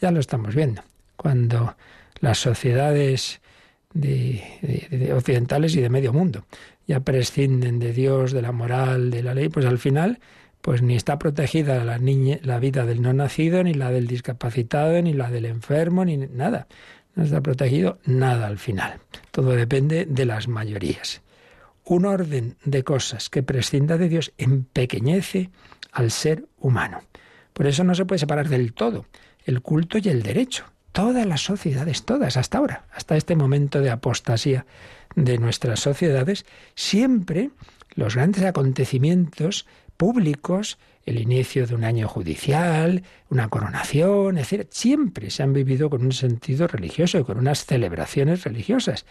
[0.00, 0.82] ya lo estamos viendo.
[1.16, 1.76] Cuando
[2.20, 3.40] las sociedades
[5.14, 6.44] occidentales y de medio mundo
[6.86, 10.20] ya prescinden de Dios, de la moral, de la ley, pues al final
[10.60, 15.00] pues ni está protegida la, niña, la vida del no nacido, ni la del discapacitado,
[15.00, 16.66] ni la del enfermo, ni nada.
[17.14, 18.98] No está protegido nada al final.
[19.30, 21.22] Todo depende de las mayorías.
[21.84, 25.50] Un orden de cosas que prescinda de Dios empequeñece
[25.92, 27.00] al ser humano.
[27.52, 29.06] Por eso no se puede separar del todo
[29.44, 30.64] el culto y el derecho.
[30.96, 34.64] Todas las sociedades, todas, hasta ahora, hasta este momento de apostasía
[35.14, 37.50] de nuestras sociedades, siempre
[37.96, 39.66] los grandes acontecimientos
[39.98, 44.68] públicos, el inicio de un año judicial, una coronación, etc.
[44.70, 49.04] Siempre se han vivido con un sentido religioso y con unas celebraciones religiosas.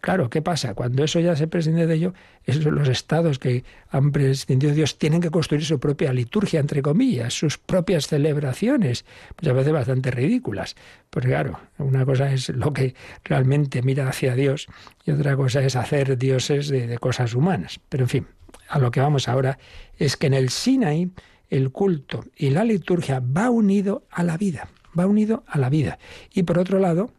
[0.00, 0.74] Claro, ¿qué pasa?
[0.74, 2.14] Cuando eso ya se prescinde de ello,
[2.46, 7.34] los estados que han prescindido de Dios tienen que construir su propia liturgia, entre comillas,
[7.34, 9.04] sus propias celebraciones,
[9.40, 10.76] muchas veces bastante ridículas.
[11.10, 12.94] Porque claro, una cosa es lo que
[13.24, 14.68] realmente mira hacia Dios
[15.04, 17.80] y otra cosa es hacer dioses de, de cosas humanas.
[17.88, 18.26] Pero en fin,
[18.68, 19.58] a lo que vamos ahora
[19.98, 21.10] es que en el Sinaí
[21.48, 24.68] el culto y la liturgia va unido a la vida,
[24.98, 25.98] va unido a la vida.
[26.32, 27.10] Y por otro lado,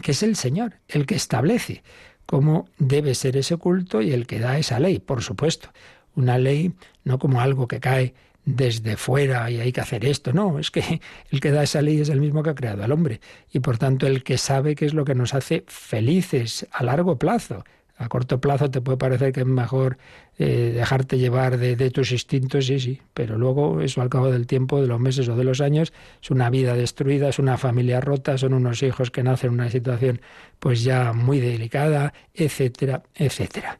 [0.00, 1.82] que es el Señor el que establece
[2.26, 5.70] cómo debe ser ese culto y el que da esa ley, por supuesto.
[6.14, 6.72] Una ley
[7.04, 8.14] no como algo que cae
[8.44, 10.32] desde fuera y hay que hacer esto.
[10.32, 12.92] No, es que el que da esa ley es el mismo que ha creado al
[12.92, 13.20] hombre
[13.52, 17.18] y por tanto el que sabe qué es lo que nos hace felices a largo
[17.18, 17.64] plazo.
[18.02, 19.96] A corto plazo te puede parecer que es mejor
[20.38, 24.48] eh, dejarte llevar de, de, tus instintos, sí, sí, pero luego eso al cabo del
[24.48, 28.00] tiempo, de los meses o de los años, es una vida destruida, es una familia
[28.00, 30.20] rota, son unos hijos que nacen en una situación
[30.58, 33.78] pues ya muy delicada, etcétera, etcétera.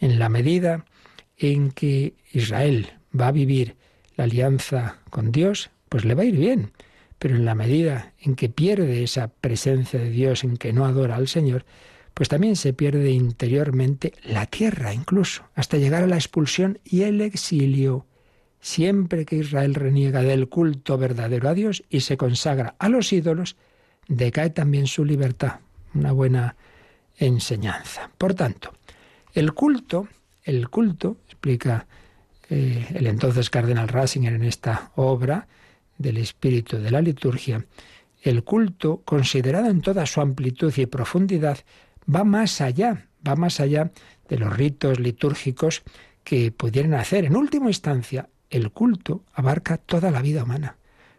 [0.00, 0.84] En la medida
[1.38, 3.76] en que Israel va a vivir
[4.16, 6.72] la alianza con Dios, pues le va a ir bien.
[7.18, 11.16] Pero en la medida en que pierde esa presencia de Dios, en que no adora
[11.16, 11.64] al Señor,
[12.14, 17.20] pues también se pierde interiormente la tierra incluso, hasta llegar a la expulsión y el
[17.20, 18.06] exilio.
[18.60, 23.56] Siempre que Israel reniega del culto verdadero a Dios y se consagra a los ídolos,
[24.08, 25.60] decae también su libertad.
[25.94, 26.56] Una buena
[27.16, 28.10] enseñanza.
[28.16, 28.72] Por tanto,
[29.34, 30.08] el culto,
[30.44, 31.86] el culto, explica
[32.50, 35.48] eh, el entonces cardenal Ratzinger en esta obra
[35.98, 37.64] del espíritu de la liturgia,
[38.22, 41.58] el culto, considerado en toda su amplitud y profundidad,
[42.12, 43.90] va más allá, va más allá
[44.28, 45.82] de los ritos litúrgicos
[46.24, 47.24] que pudieran hacer.
[47.24, 50.76] En última instancia, el culto abarca toda la vida humana.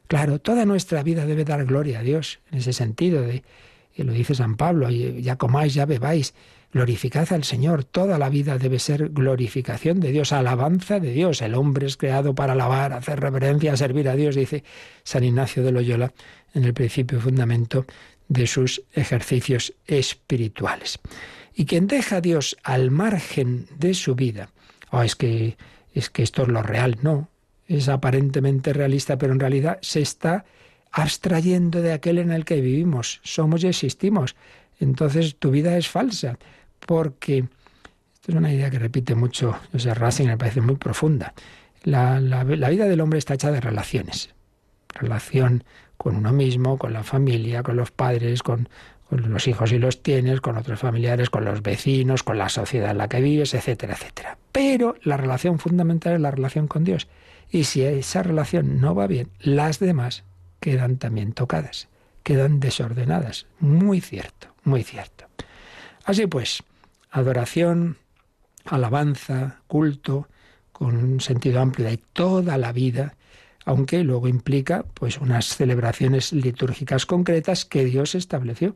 [0.07, 3.43] Claro, toda nuestra vida debe dar gloria a Dios, en ese sentido de,
[3.95, 6.34] y lo dice San Pablo, ya comáis, ya bebáis,
[6.71, 7.84] glorificad al Señor.
[7.84, 11.41] Toda la vida debe ser glorificación de Dios, alabanza de Dios.
[11.41, 14.63] El hombre es creado para alabar, hacer reverencia, servir a Dios, dice
[15.03, 16.13] San Ignacio de Loyola
[16.53, 17.86] en el principio y fundamento
[18.34, 20.99] de sus ejercicios espirituales.
[21.55, 24.49] Y quien deja a Dios al margen de su vida,
[24.91, 25.55] oh, es que
[25.93, 27.29] es que esto es lo real, no,
[27.67, 30.43] es aparentemente realista, pero en realidad se está
[30.91, 34.36] abstrayendo de aquel en el que vivimos, somos y existimos.
[34.79, 36.38] Entonces tu vida es falsa,
[36.86, 37.45] porque
[38.13, 41.34] esto es una idea que repite mucho José Racing, me parece muy profunda.
[41.84, 44.29] La, la, vida del hombre está hecha de relaciones.
[44.89, 45.63] Relación
[46.04, 48.68] con uno mismo, con la familia, con los padres, con,
[49.10, 52.97] los hijos y los tienes, con otros familiares, con los vecinos, con la sociedad en
[52.97, 54.38] la que vives, etcétera, etcétera.
[54.51, 57.08] Pero la relación fundamental es la relación con Dios.
[57.49, 60.26] Y si esa relación no va bien, las demás
[60.60, 61.88] quedan también tocadas,
[62.24, 63.45] quedan desordenadas.
[63.62, 65.26] Muy cierto, muy cierto.
[66.04, 66.64] Así pues,
[67.12, 67.95] adoración,
[68.66, 70.28] alabanza, culto,
[70.74, 73.16] con un sentido amplio de toda la vida,
[73.66, 78.76] aunque luego implica pues unas celebraciones litúrgicas concretas que Dios estableció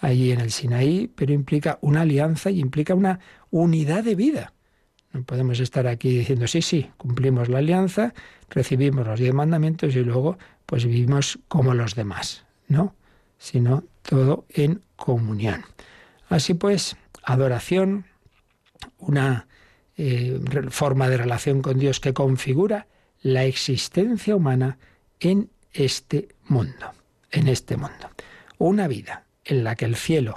[0.00, 3.20] allí en el Sinaí, pero implica una alianza y implica una
[3.50, 4.52] unidad de vida.
[5.12, 8.12] No podemos estar aquí diciendo, sí, sí, cumplimos la alianza,
[8.50, 12.44] recibimos los diez mandamientos y luego pues vivimos como los demás.
[12.68, 12.94] No,
[13.38, 15.64] sino todo en comunión.
[16.28, 18.06] Así pues, adoración,
[18.98, 19.46] una
[19.96, 22.86] eh, forma de relación con Dios que configura
[23.26, 24.78] la existencia humana
[25.18, 26.92] en este mundo,
[27.32, 28.08] en este mundo.
[28.56, 30.36] Una vida en la que el cielo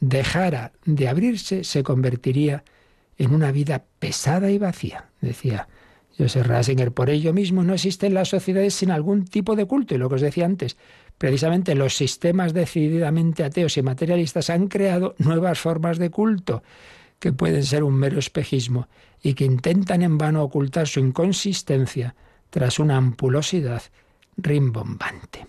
[0.00, 2.64] dejara de abrirse se convertiría
[3.18, 5.68] en una vida pesada y vacía, decía
[6.16, 6.92] Joseph Rasinger.
[6.92, 9.94] Por ello mismo no existen las sociedades sin algún tipo de culto.
[9.94, 10.78] Y lo que os decía antes,
[11.18, 16.62] precisamente los sistemas decididamente ateos y materialistas han creado nuevas formas de culto
[17.18, 18.88] que pueden ser un mero espejismo
[19.22, 22.14] y que intentan en vano ocultar su inconsistencia
[22.50, 23.82] tras una ampulosidad
[24.36, 25.46] rimbombante.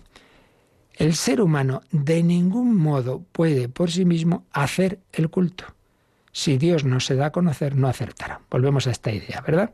[0.94, 5.64] El ser humano de ningún modo puede por sí mismo hacer el culto.
[6.32, 8.40] Si Dios no se da a conocer, no acertará.
[8.50, 9.72] Volvemos a esta idea, ¿verdad?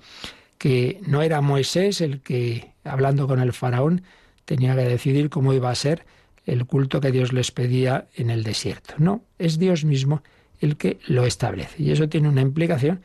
[0.58, 4.02] Que no era Moisés el que, hablando con el faraón,
[4.44, 6.04] tenía que decidir cómo iba a ser
[6.46, 8.94] el culto que Dios les pedía en el desierto.
[8.98, 10.22] No, es Dios mismo
[10.60, 11.82] el que lo establece.
[11.82, 13.02] Y eso tiene una implicación,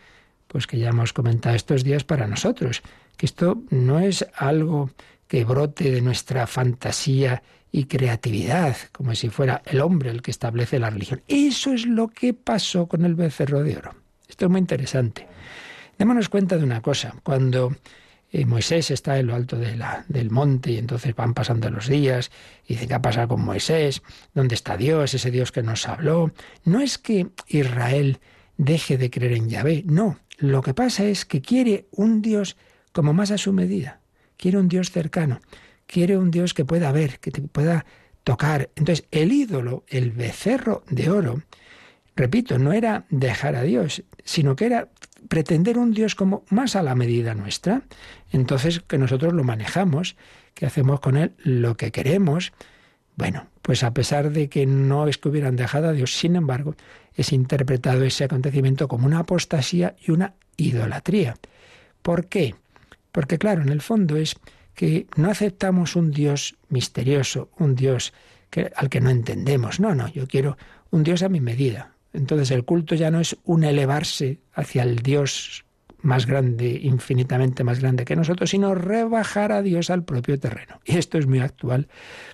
[0.48, 2.82] pues que ya hemos comentado estos días para nosotros
[3.18, 4.92] que esto no es algo
[5.28, 10.78] que brote de nuestra fantasía y creatividad, como si fuera el hombre el que establece
[10.78, 11.24] la religión.
[11.28, 13.96] Eso es lo que pasó con el becerro de oro.
[14.28, 15.28] Esto es muy interesante.
[15.98, 17.16] Démonos cuenta de una cosa.
[17.24, 17.76] Cuando
[18.32, 22.32] eh, Moisés está en lo alto del monte y entonces van pasando los días
[22.68, 24.02] y dice, ¿qué ha pasado con Moisés?
[24.34, 25.14] ¿Dónde está Dios?
[25.14, 26.32] Ese Dios que nos habló.
[26.66, 28.20] No es que Israel
[28.58, 30.20] deje de creer en Yahvé, no.
[30.38, 32.58] Lo que pasa es que quiere un Dios
[32.94, 34.00] como más a su medida.
[34.38, 35.42] Quiere un Dios cercano,
[35.86, 37.86] quiere un Dios que pueda ver, que te pueda
[38.24, 38.70] tocar.
[38.76, 41.42] Entonces, el ídolo, el becerro de oro,
[42.16, 44.90] repito, no era dejar a Dios, sino que era
[45.28, 47.82] pretender un Dios como más a la medida nuestra.
[48.32, 50.16] Entonces, que nosotros lo manejamos,
[50.54, 52.54] que hacemos con él lo que queremos.
[53.16, 56.76] Bueno, pues a pesar de que no es que hubieran dejado a Dios, sin embargo,
[57.16, 61.36] es interpretado ese acontecimiento como una apostasía y una idolatría.
[62.02, 62.56] ¿Por qué?
[63.14, 64.36] Porque claro, en el fondo es
[64.76, 68.12] que no aceptamos un Dios misterioso, un Dios
[68.76, 69.80] al que no entendemos.
[69.80, 70.58] No, no, yo quiero
[70.90, 71.94] un Dios a mi medida.
[72.12, 75.66] Entonces el culto ya no es un elevarse hacia el Dios
[76.02, 80.80] más grande, infinitamente más grande que nosotros, sino rebajar a Dios al propio terreno.
[80.84, 81.88] Y esto es muy actual,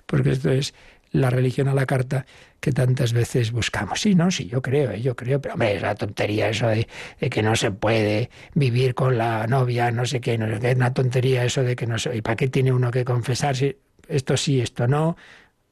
[0.06, 0.74] porque esto es
[1.12, 2.26] la religión a la carta
[2.60, 4.00] que tantas veces buscamos.
[4.00, 5.00] Sí, no, sí, yo creo, ¿eh?
[5.00, 6.86] yo creo, pero hombre, es la tontería eso de,
[7.18, 11.44] que no se puede vivir con la novia, no sé qué, no es una tontería
[11.44, 13.78] eso de que no sé, ¿y para qué tiene uno que confesarse?
[14.08, 15.16] Esto sí, esto no.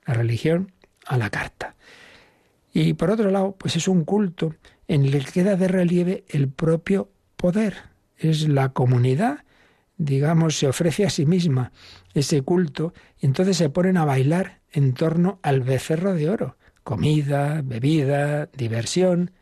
[0.07, 0.72] La religión
[1.07, 1.74] a la carta.
[2.72, 4.55] Y por otro lado, pues es un culto
[4.86, 7.74] en el que queda de relieve el propio poder.
[8.16, 9.45] Es la comunidad,
[9.97, 11.72] digamos, se ofrece a sí misma
[12.14, 16.57] ese culto y entonces se ponen a bailar en torno al becerro de oro.
[16.83, 19.33] Comida, bebida, diversión.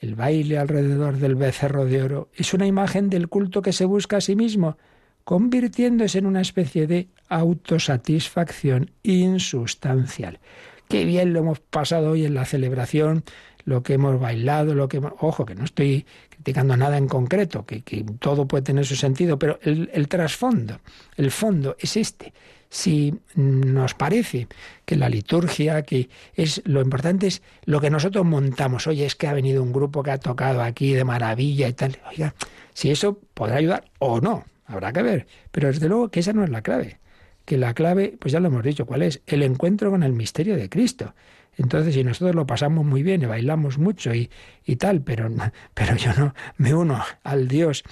[0.00, 4.18] el baile alrededor del becerro de oro es una imagen del culto que se busca
[4.18, 4.76] a sí mismo,
[5.24, 10.40] convirtiéndose en una especie de autosatisfacción insustancial.
[10.88, 13.24] Qué bien lo hemos pasado hoy en la celebración,
[13.64, 17.82] lo que hemos bailado, lo que Ojo, que no estoy criticando nada en concreto, que,
[18.18, 20.80] todo puede tener su sentido, pero el, el trasfondo,
[21.16, 22.34] el fondo es este
[22.74, 24.48] si nos parece
[24.84, 28.88] que la liturgia, que es lo importante es lo que nosotros montamos.
[28.88, 31.98] Oye, es que ha venido un grupo que ha tocado aquí de maravilla y tal.
[32.10, 32.34] Oiga,
[32.72, 35.26] si eso podrá ayudar o no, habrá que ver.
[35.52, 36.98] Pero desde luego que esa no es la clave.
[37.44, 39.22] Que la clave, pues ya lo hemos dicho, ¿cuál es?
[39.28, 41.14] El encuentro con el misterio de Cristo.
[41.56, 44.30] Entonces, si nosotros lo pasamos muy bien y bailamos mucho y,
[44.64, 45.30] y tal, pero,
[45.74, 47.84] pero yo no me uno al Dios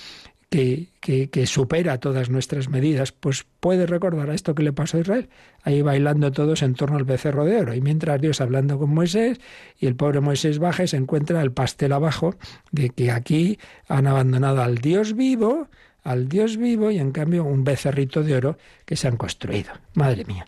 [0.53, 5.29] que, supera todas nuestras medidas, pues puede recordar a esto que le pasó a Israel,
[5.63, 7.75] ahí bailando todos en torno al becerro de oro.
[7.75, 9.41] Y mientras Dios hablando con Moisés,
[9.79, 12.37] y el pobre Moisés baja y se encuentra el pastel abajo
[12.71, 15.69] de que aquí han abandonado al Dios vivo,
[16.05, 19.73] al Dios vivo, y en cambio un becerrito de oro que se han construido.
[19.95, 20.47] Madre mía.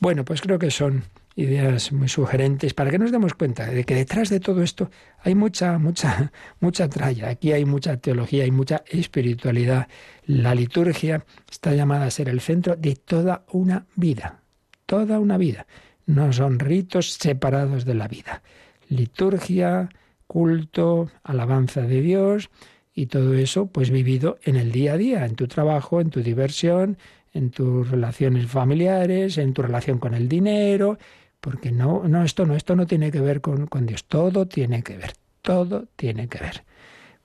[0.00, 1.04] Bueno, pues creo que son
[1.36, 5.34] ideas muy sugerentes para que nos demos cuenta de que detrás de todo esto hay
[5.34, 7.28] mucha, mucha, mucha tralla.
[7.28, 9.88] Aquí hay mucha teología, hay mucha espiritualidad.
[10.26, 14.40] La liturgia está llamada a ser el centro de toda una vida.
[14.86, 15.66] Toda una vida.
[16.06, 18.42] No son ritos separados de la vida.
[18.88, 19.88] Liturgia,
[20.26, 22.50] culto, alabanza de Dios
[22.94, 26.22] y todo eso pues vivido en el día a día, en tu trabajo, en tu
[26.22, 26.98] diversión,
[27.32, 30.98] en tus relaciones familiares, en tu relación con el dinero,
[31.44, 34.96] porque no, no, esto no, esto no tiene que ver con, Dios, todo tiene que
[34.96, 36.64] ver, todo tiene que ver.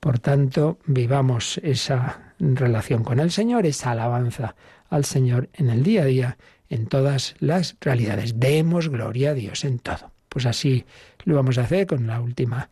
[0.02, 4.58] Por tanto, vivamos esa relación con el Señor, esa alabanza
[4.90, 8.38] al Señor en el día a día, en todas las realidades.
[8.42, 10.12] Demos gloria a Dios en todo.
[10.28, 10.84] Pues así
[11.24, 12.70] lo vamos a hacer con la última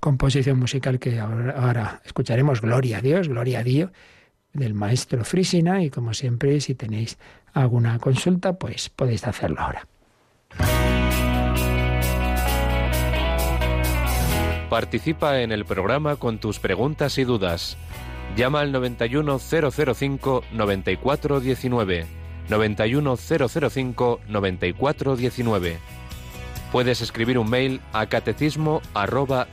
[0.00, 3.90] composición musical que ahora, ahora, escucharemos, Gloria a Dios, Gloria a Dios,
[4.52, 5.82] del maestro Frisina.
[5.82, 7.16] Y como siempre, si tenéis
[7.54, 9.88] alguna consulta, pues podéis hacerlo ahora.
[14.72, 17.76] Participa en el programa con tus preguntas y dudas.
[18.36, 22.06] Llama al 91005 9419.
[22.48, 25.78] 91005 9419.
[26.72, 29.46] Puedes escribir un mail a catecismo arroba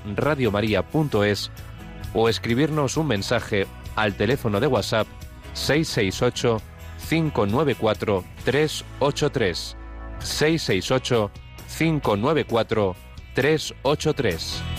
[2.14, 5.08] o escribirnos un mensaje al teléfono de WhatsApp
[5.54, 6.62] 668
[7.10, 9.79] 594 383.
[10.22, 11.30] 668
[11.68, 12.96] 594
[13.36, 14.79] 383.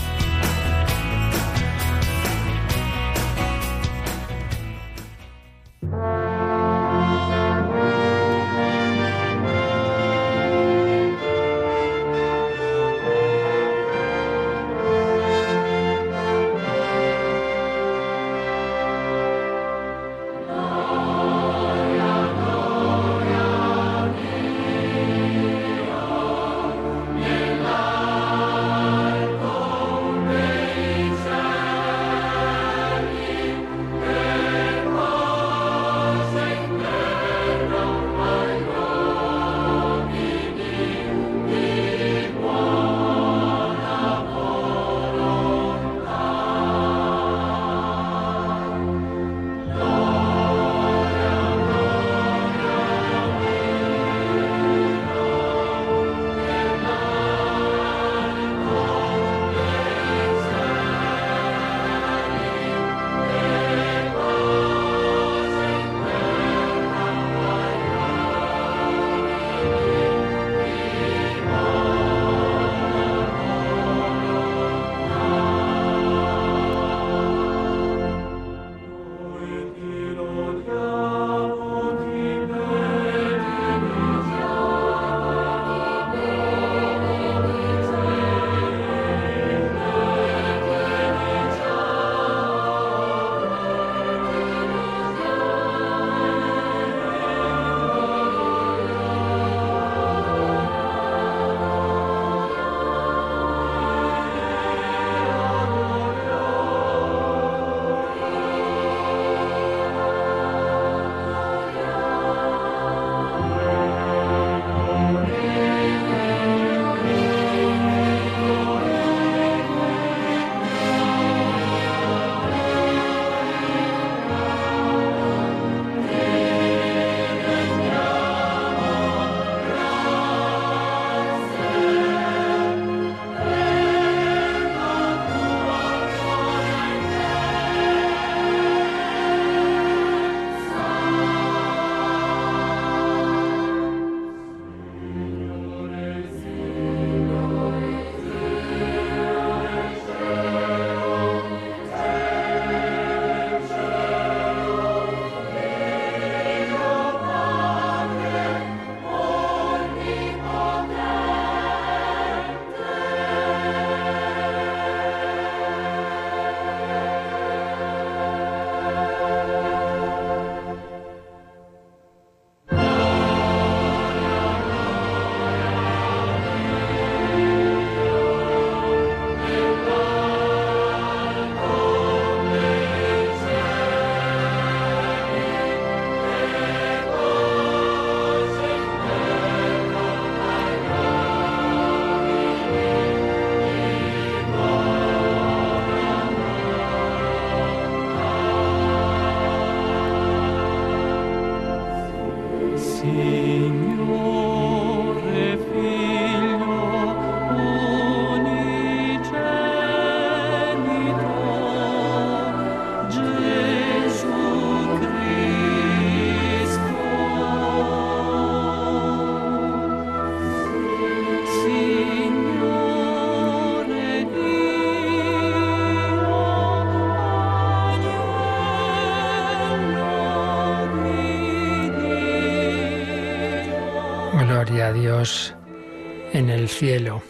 [236.33, 237.23] En el cielo.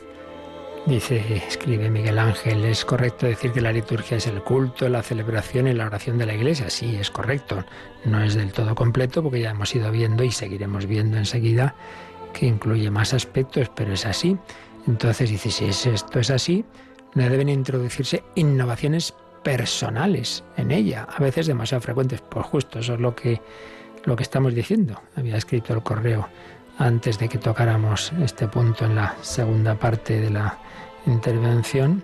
[0.87, 5.67] Dice, escribe Miguel Ángel, ¿es correcto decir que la liturgia es el culto, la celebración
[5.67, 6.71] y la oración de la iglesia?
[6.71, 7.65] Sí, es correcto.
[8.05, 11.75] No es del todo completo porque ya hemos ido viendo y seguiremos viendo enseguida
[12.33, 14.37] que incluye más aspectos, pero es así.
[14.87, 16.65] Entonces dice, si esto es así,
[17.15, 22.21] no deben introducirse innovaciones personales en ella, a veces demasiado frecuentes.
[22.21, 23.41] Pues justo eso es lo que,
[24.05, 25.03] lo que estamos diciendo.
[25.17, 26.29] Había escrito el correo
[26.81, 30.59] antes de que tocáramos este punto en la segunda parte de la
[31.07, 32.03] intervención.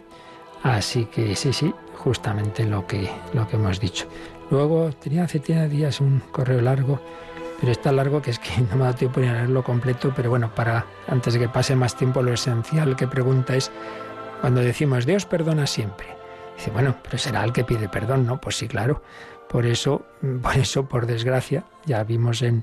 [0.63, 4.07] Así que sí, sí, justamente lo que, lo que hemos dicho.
[4.51, 7.01] Luego tenía hace días un correo largo,
[7.59, 9.65] pero es tan largo que es que no me ha dado tiempo ni a leerlo
[9.65, 13.73] completo, pero bueno, para antes de que pase más tiempo, lo esencial que pregunta es
[14.43, 16.07] cuando decimos Dios perdona siempre.
[16.55, 18.41] Dice, bueno, pero será el que pide perdón, ¿no?
[18.43, 19.03] Pues sí, claro.
[19.49, 20.05] Por eso,
[20.43, 22.63] por eso, por desgracia, ya vimos en,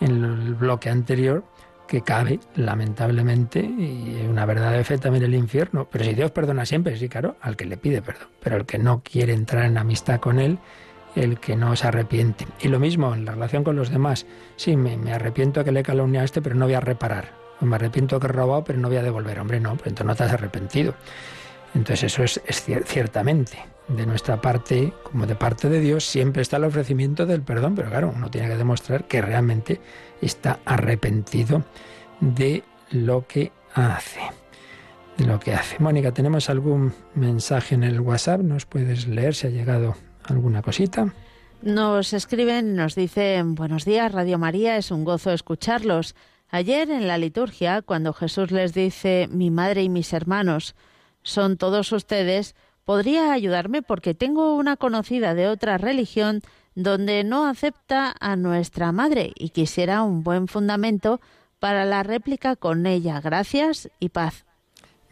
[0.00, 1.44] en el bloque anterior
[1.86, 5.88] que cabe, lamentablemente, y una verdad de fe también el infierno.
[5.90, 8.78] Pero si Dios perdona siempre, sí, claro, al que le pide perdón, pero el que
[8.78, 10.58] no quiere entrar en amistad con Él,
[11.14, 12.46] el que no se arrepiente.
[12.60, 14.26] Y lo mismo en la relación con los demás.
[14.56, 17.32] Sí, me, arrepiento que le calumnie a este, pero no voy a reparar.
[17.60, 19.38] me arrepiento que he robado, pero no voy a devolver.
[19.38, 20.94] Hombre, no, pero entonces no te has arrepentido.
[21.74, 26.56] Entonces eso es, es ciertamente de nuestra parte, como de parte de Dios, siempre está
[26.56, 29.80] el ofrecimiento del perdón, pero claro, uno tiene que demostrar que realmente
[30.20, 31.64] está arrepentido
[32.20, 34.20] de lo que hace.
[35.16, 35.78] De lo que hace.
[35.78, 38.40] Mónica, ¿tenemos algún mensaje en el WhatsApp?
[38.40, 41.12] ¿Nos puedes leer si ha llegado alguna cosita?
[41.62, 46.14] Nos escriben, nos dicen, buenos días, Radio María, es un gozo escucharlos.
[46.50, 50.74] Ayer en la liturgia, cuando Jesús les dice, mi madre y mis hermanos
[51.22, 52.54] son todos ustedes,
[52.84, 56.40] podría ayudarme porque tengo una conocida de otra religión
[56.74, 61.20] donde no acepta a nuestra madre y quisiera un buen fundamento
[61.58, 63.20] para la réplica con ella.
[63.20, 64.44] Gracias y paz.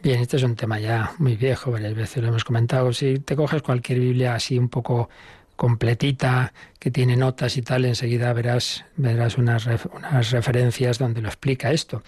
[0.03, 2.91] Bien, este es un tema ya muy viejo, varias veces lo hemos comentado.
[2.91, 5.09] Si te coges cualquier Biblia así un poco
[5.55, 11.71] completita, que tiene notas y tal, enseguida verás, verás unas, unas referencias donde lo explica
[11.71, 12.03] esto.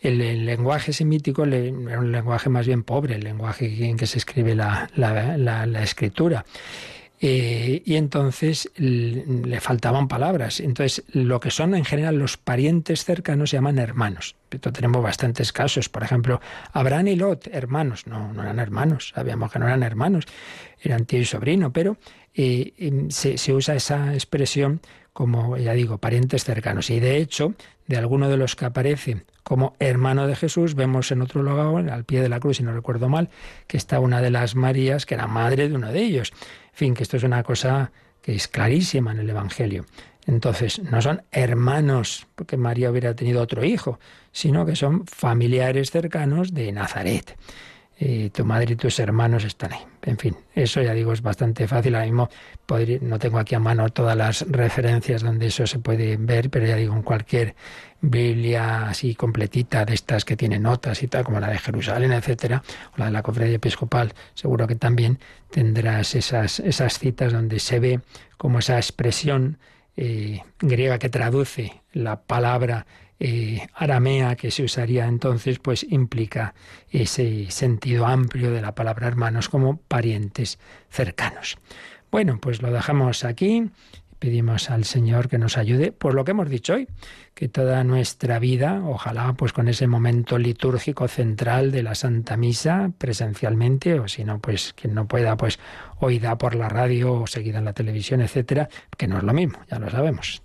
[0.00, 4.54] El, lenguaje semítico era un lenguaje más bien pobre, el lenguaje en que se escribe
[4.54, 6.44] la, la escritura.
[7.26, 10.60] Eh, y entonces le faltaban palabras.
[10.60, 14.36] Entonces, lo que son en general los parientes cercanos se llaman hermanos.
[14.50, 15.88] Esto tenemos bastantes casos.
[15.88, 16.42] Por ejemplo,
[16.74, 18.06] Abraham y Lot, hermanos.
[18.06, 19.12] No, no eran hermanos.
[19.14, 20.26] Sabíamos que no eran hermanos.
[20.82, 21.96] Eran tío y sobrino, pero
[22.34, 24.80] eh, em, se, se usa esa expresión
[25.14, 26.90] como, ya digo, parientes cercanos.
[26.90, 27.54] Y de hecho,
[27.86, 32.04] de alguno de los que aparece como hermano de Jesús, vemos en otro lugar, al
[32.04, 33.30] pie de la cruz, si no recuerdo mal,
[33.68, 36.32] que está una de las Marías, que era madre de uno de ellos.
[36.72, 39.84] En fin, que esto es una cosa que es clarísima en el Evangelio.
[40.26, 44.00] Entonces, no son hermanos, porque María hubiera tenido otro hijo,
[44.32, 47.36] sino que son familiares cercanos de Nazaret.
[47.98, 49.80] Y tu madre y tus hermanos están ahí.
[50.02, 51.94] En fin, eso ya digo es bastante fácil.
[51.94, 52.28] Ahora mismo
[53.02, 56.76] no tengo aquí a mano todas las referencias donde eso se puede ver, pero ya
[56.76, 57.54] digo, en cualquier
[58.00, 62.62] Biblia así completita de estas que tiene notas y tal, como la de Jerusalén, etcétera,
[62.94, 65.18] o la de la Conferencia Episcopal, seguro que también
[65.50, 68.00] tendrás esas, esas citas donde se ve
[68.36, 69.58] como esa expresión
[69.96, 72.86] eh, griega que traduce la palabra
[73.20, 76.54] eh, aramea que se usaría entonces, pues implica
[76.90, 80.58] ese sentido amplio de la palabra hermanos como parientes
[80.90, 81.58] cercanos.
[82.10, 83.70] Bueno, pues lo dejamos aquí.
[84.18, 86.88] Pedimos al Señor que nos ayude por lo que hemos dicho hoy,
[87.34, 92.90] que toda nuestra vida, ojalá pues con ese momento litúrgico central de la Santa Misa
[92.96, 95.58] presencialmente, o si no, pues quien no pueda, pues
[95.98, 99.58] oída por la radio o seguida en la televisión, etcétera, que no es lo mismo,
[99.70, 100.42] ya lo sabemos.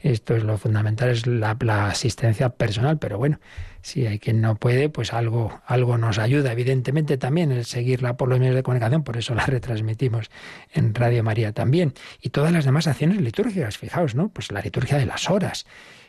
[0.00, 1.56] Esto es lo fundamental, es la
[1.88, 3.38] asistencia personal, pero bueno,
[3.82, 8.28] si hay quien no puede, pues algo, algo nos ayuda, evidentemente también el seguirla por
[8.28, 10.30] los medios de comunicación, por eso la retransmitimos
[10.72, 11.92] en Radio María también.
[12.20, 14.28] Y todas las demás acciones litúrgicas, fijaos, ¿no?
[14.28, 15.66] Pues la liturgia de las horas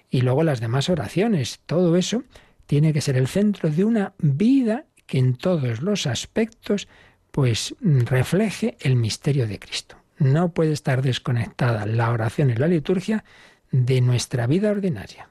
[0.10, 2.24] y luego las demás oraciones, todo eso
[2.68, 6.88] tiene que ser el centro de una vida que en todos los aspectos
[7.32, 9.98] pues refleje el misterio de Cristo.
[10.20, 13.24] No puede estar desconectada la oración y la liturgia
[13.72, 15.30] de nuestra vida ordinaria.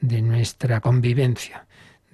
[0.00, 1.66] de nuestra convivencia,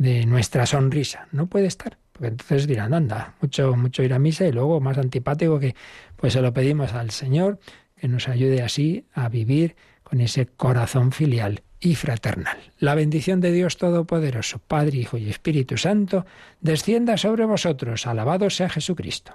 [0.02, 1.28] de nuestra sonrisa.
[1.30, 1.96] No puede estar.
[2.10, 5.76] Porque entonces dirán, anda, mucho, mucho ir a misa y luego más antipático que
[6.16, 7.58] pues se lo pedimos al Señor
[7.96, 12.58] que nos ayude así a vivir con ese corazón filial y fraternal.
[12.78, 16.26] La bendición de Dios Todopoderoso, Padre, Hijo y Espíritu Santo,
[16.60, 18.06] descienda sobre vosotros.
[18.06, 19.34] Alabado sea Jesucristo.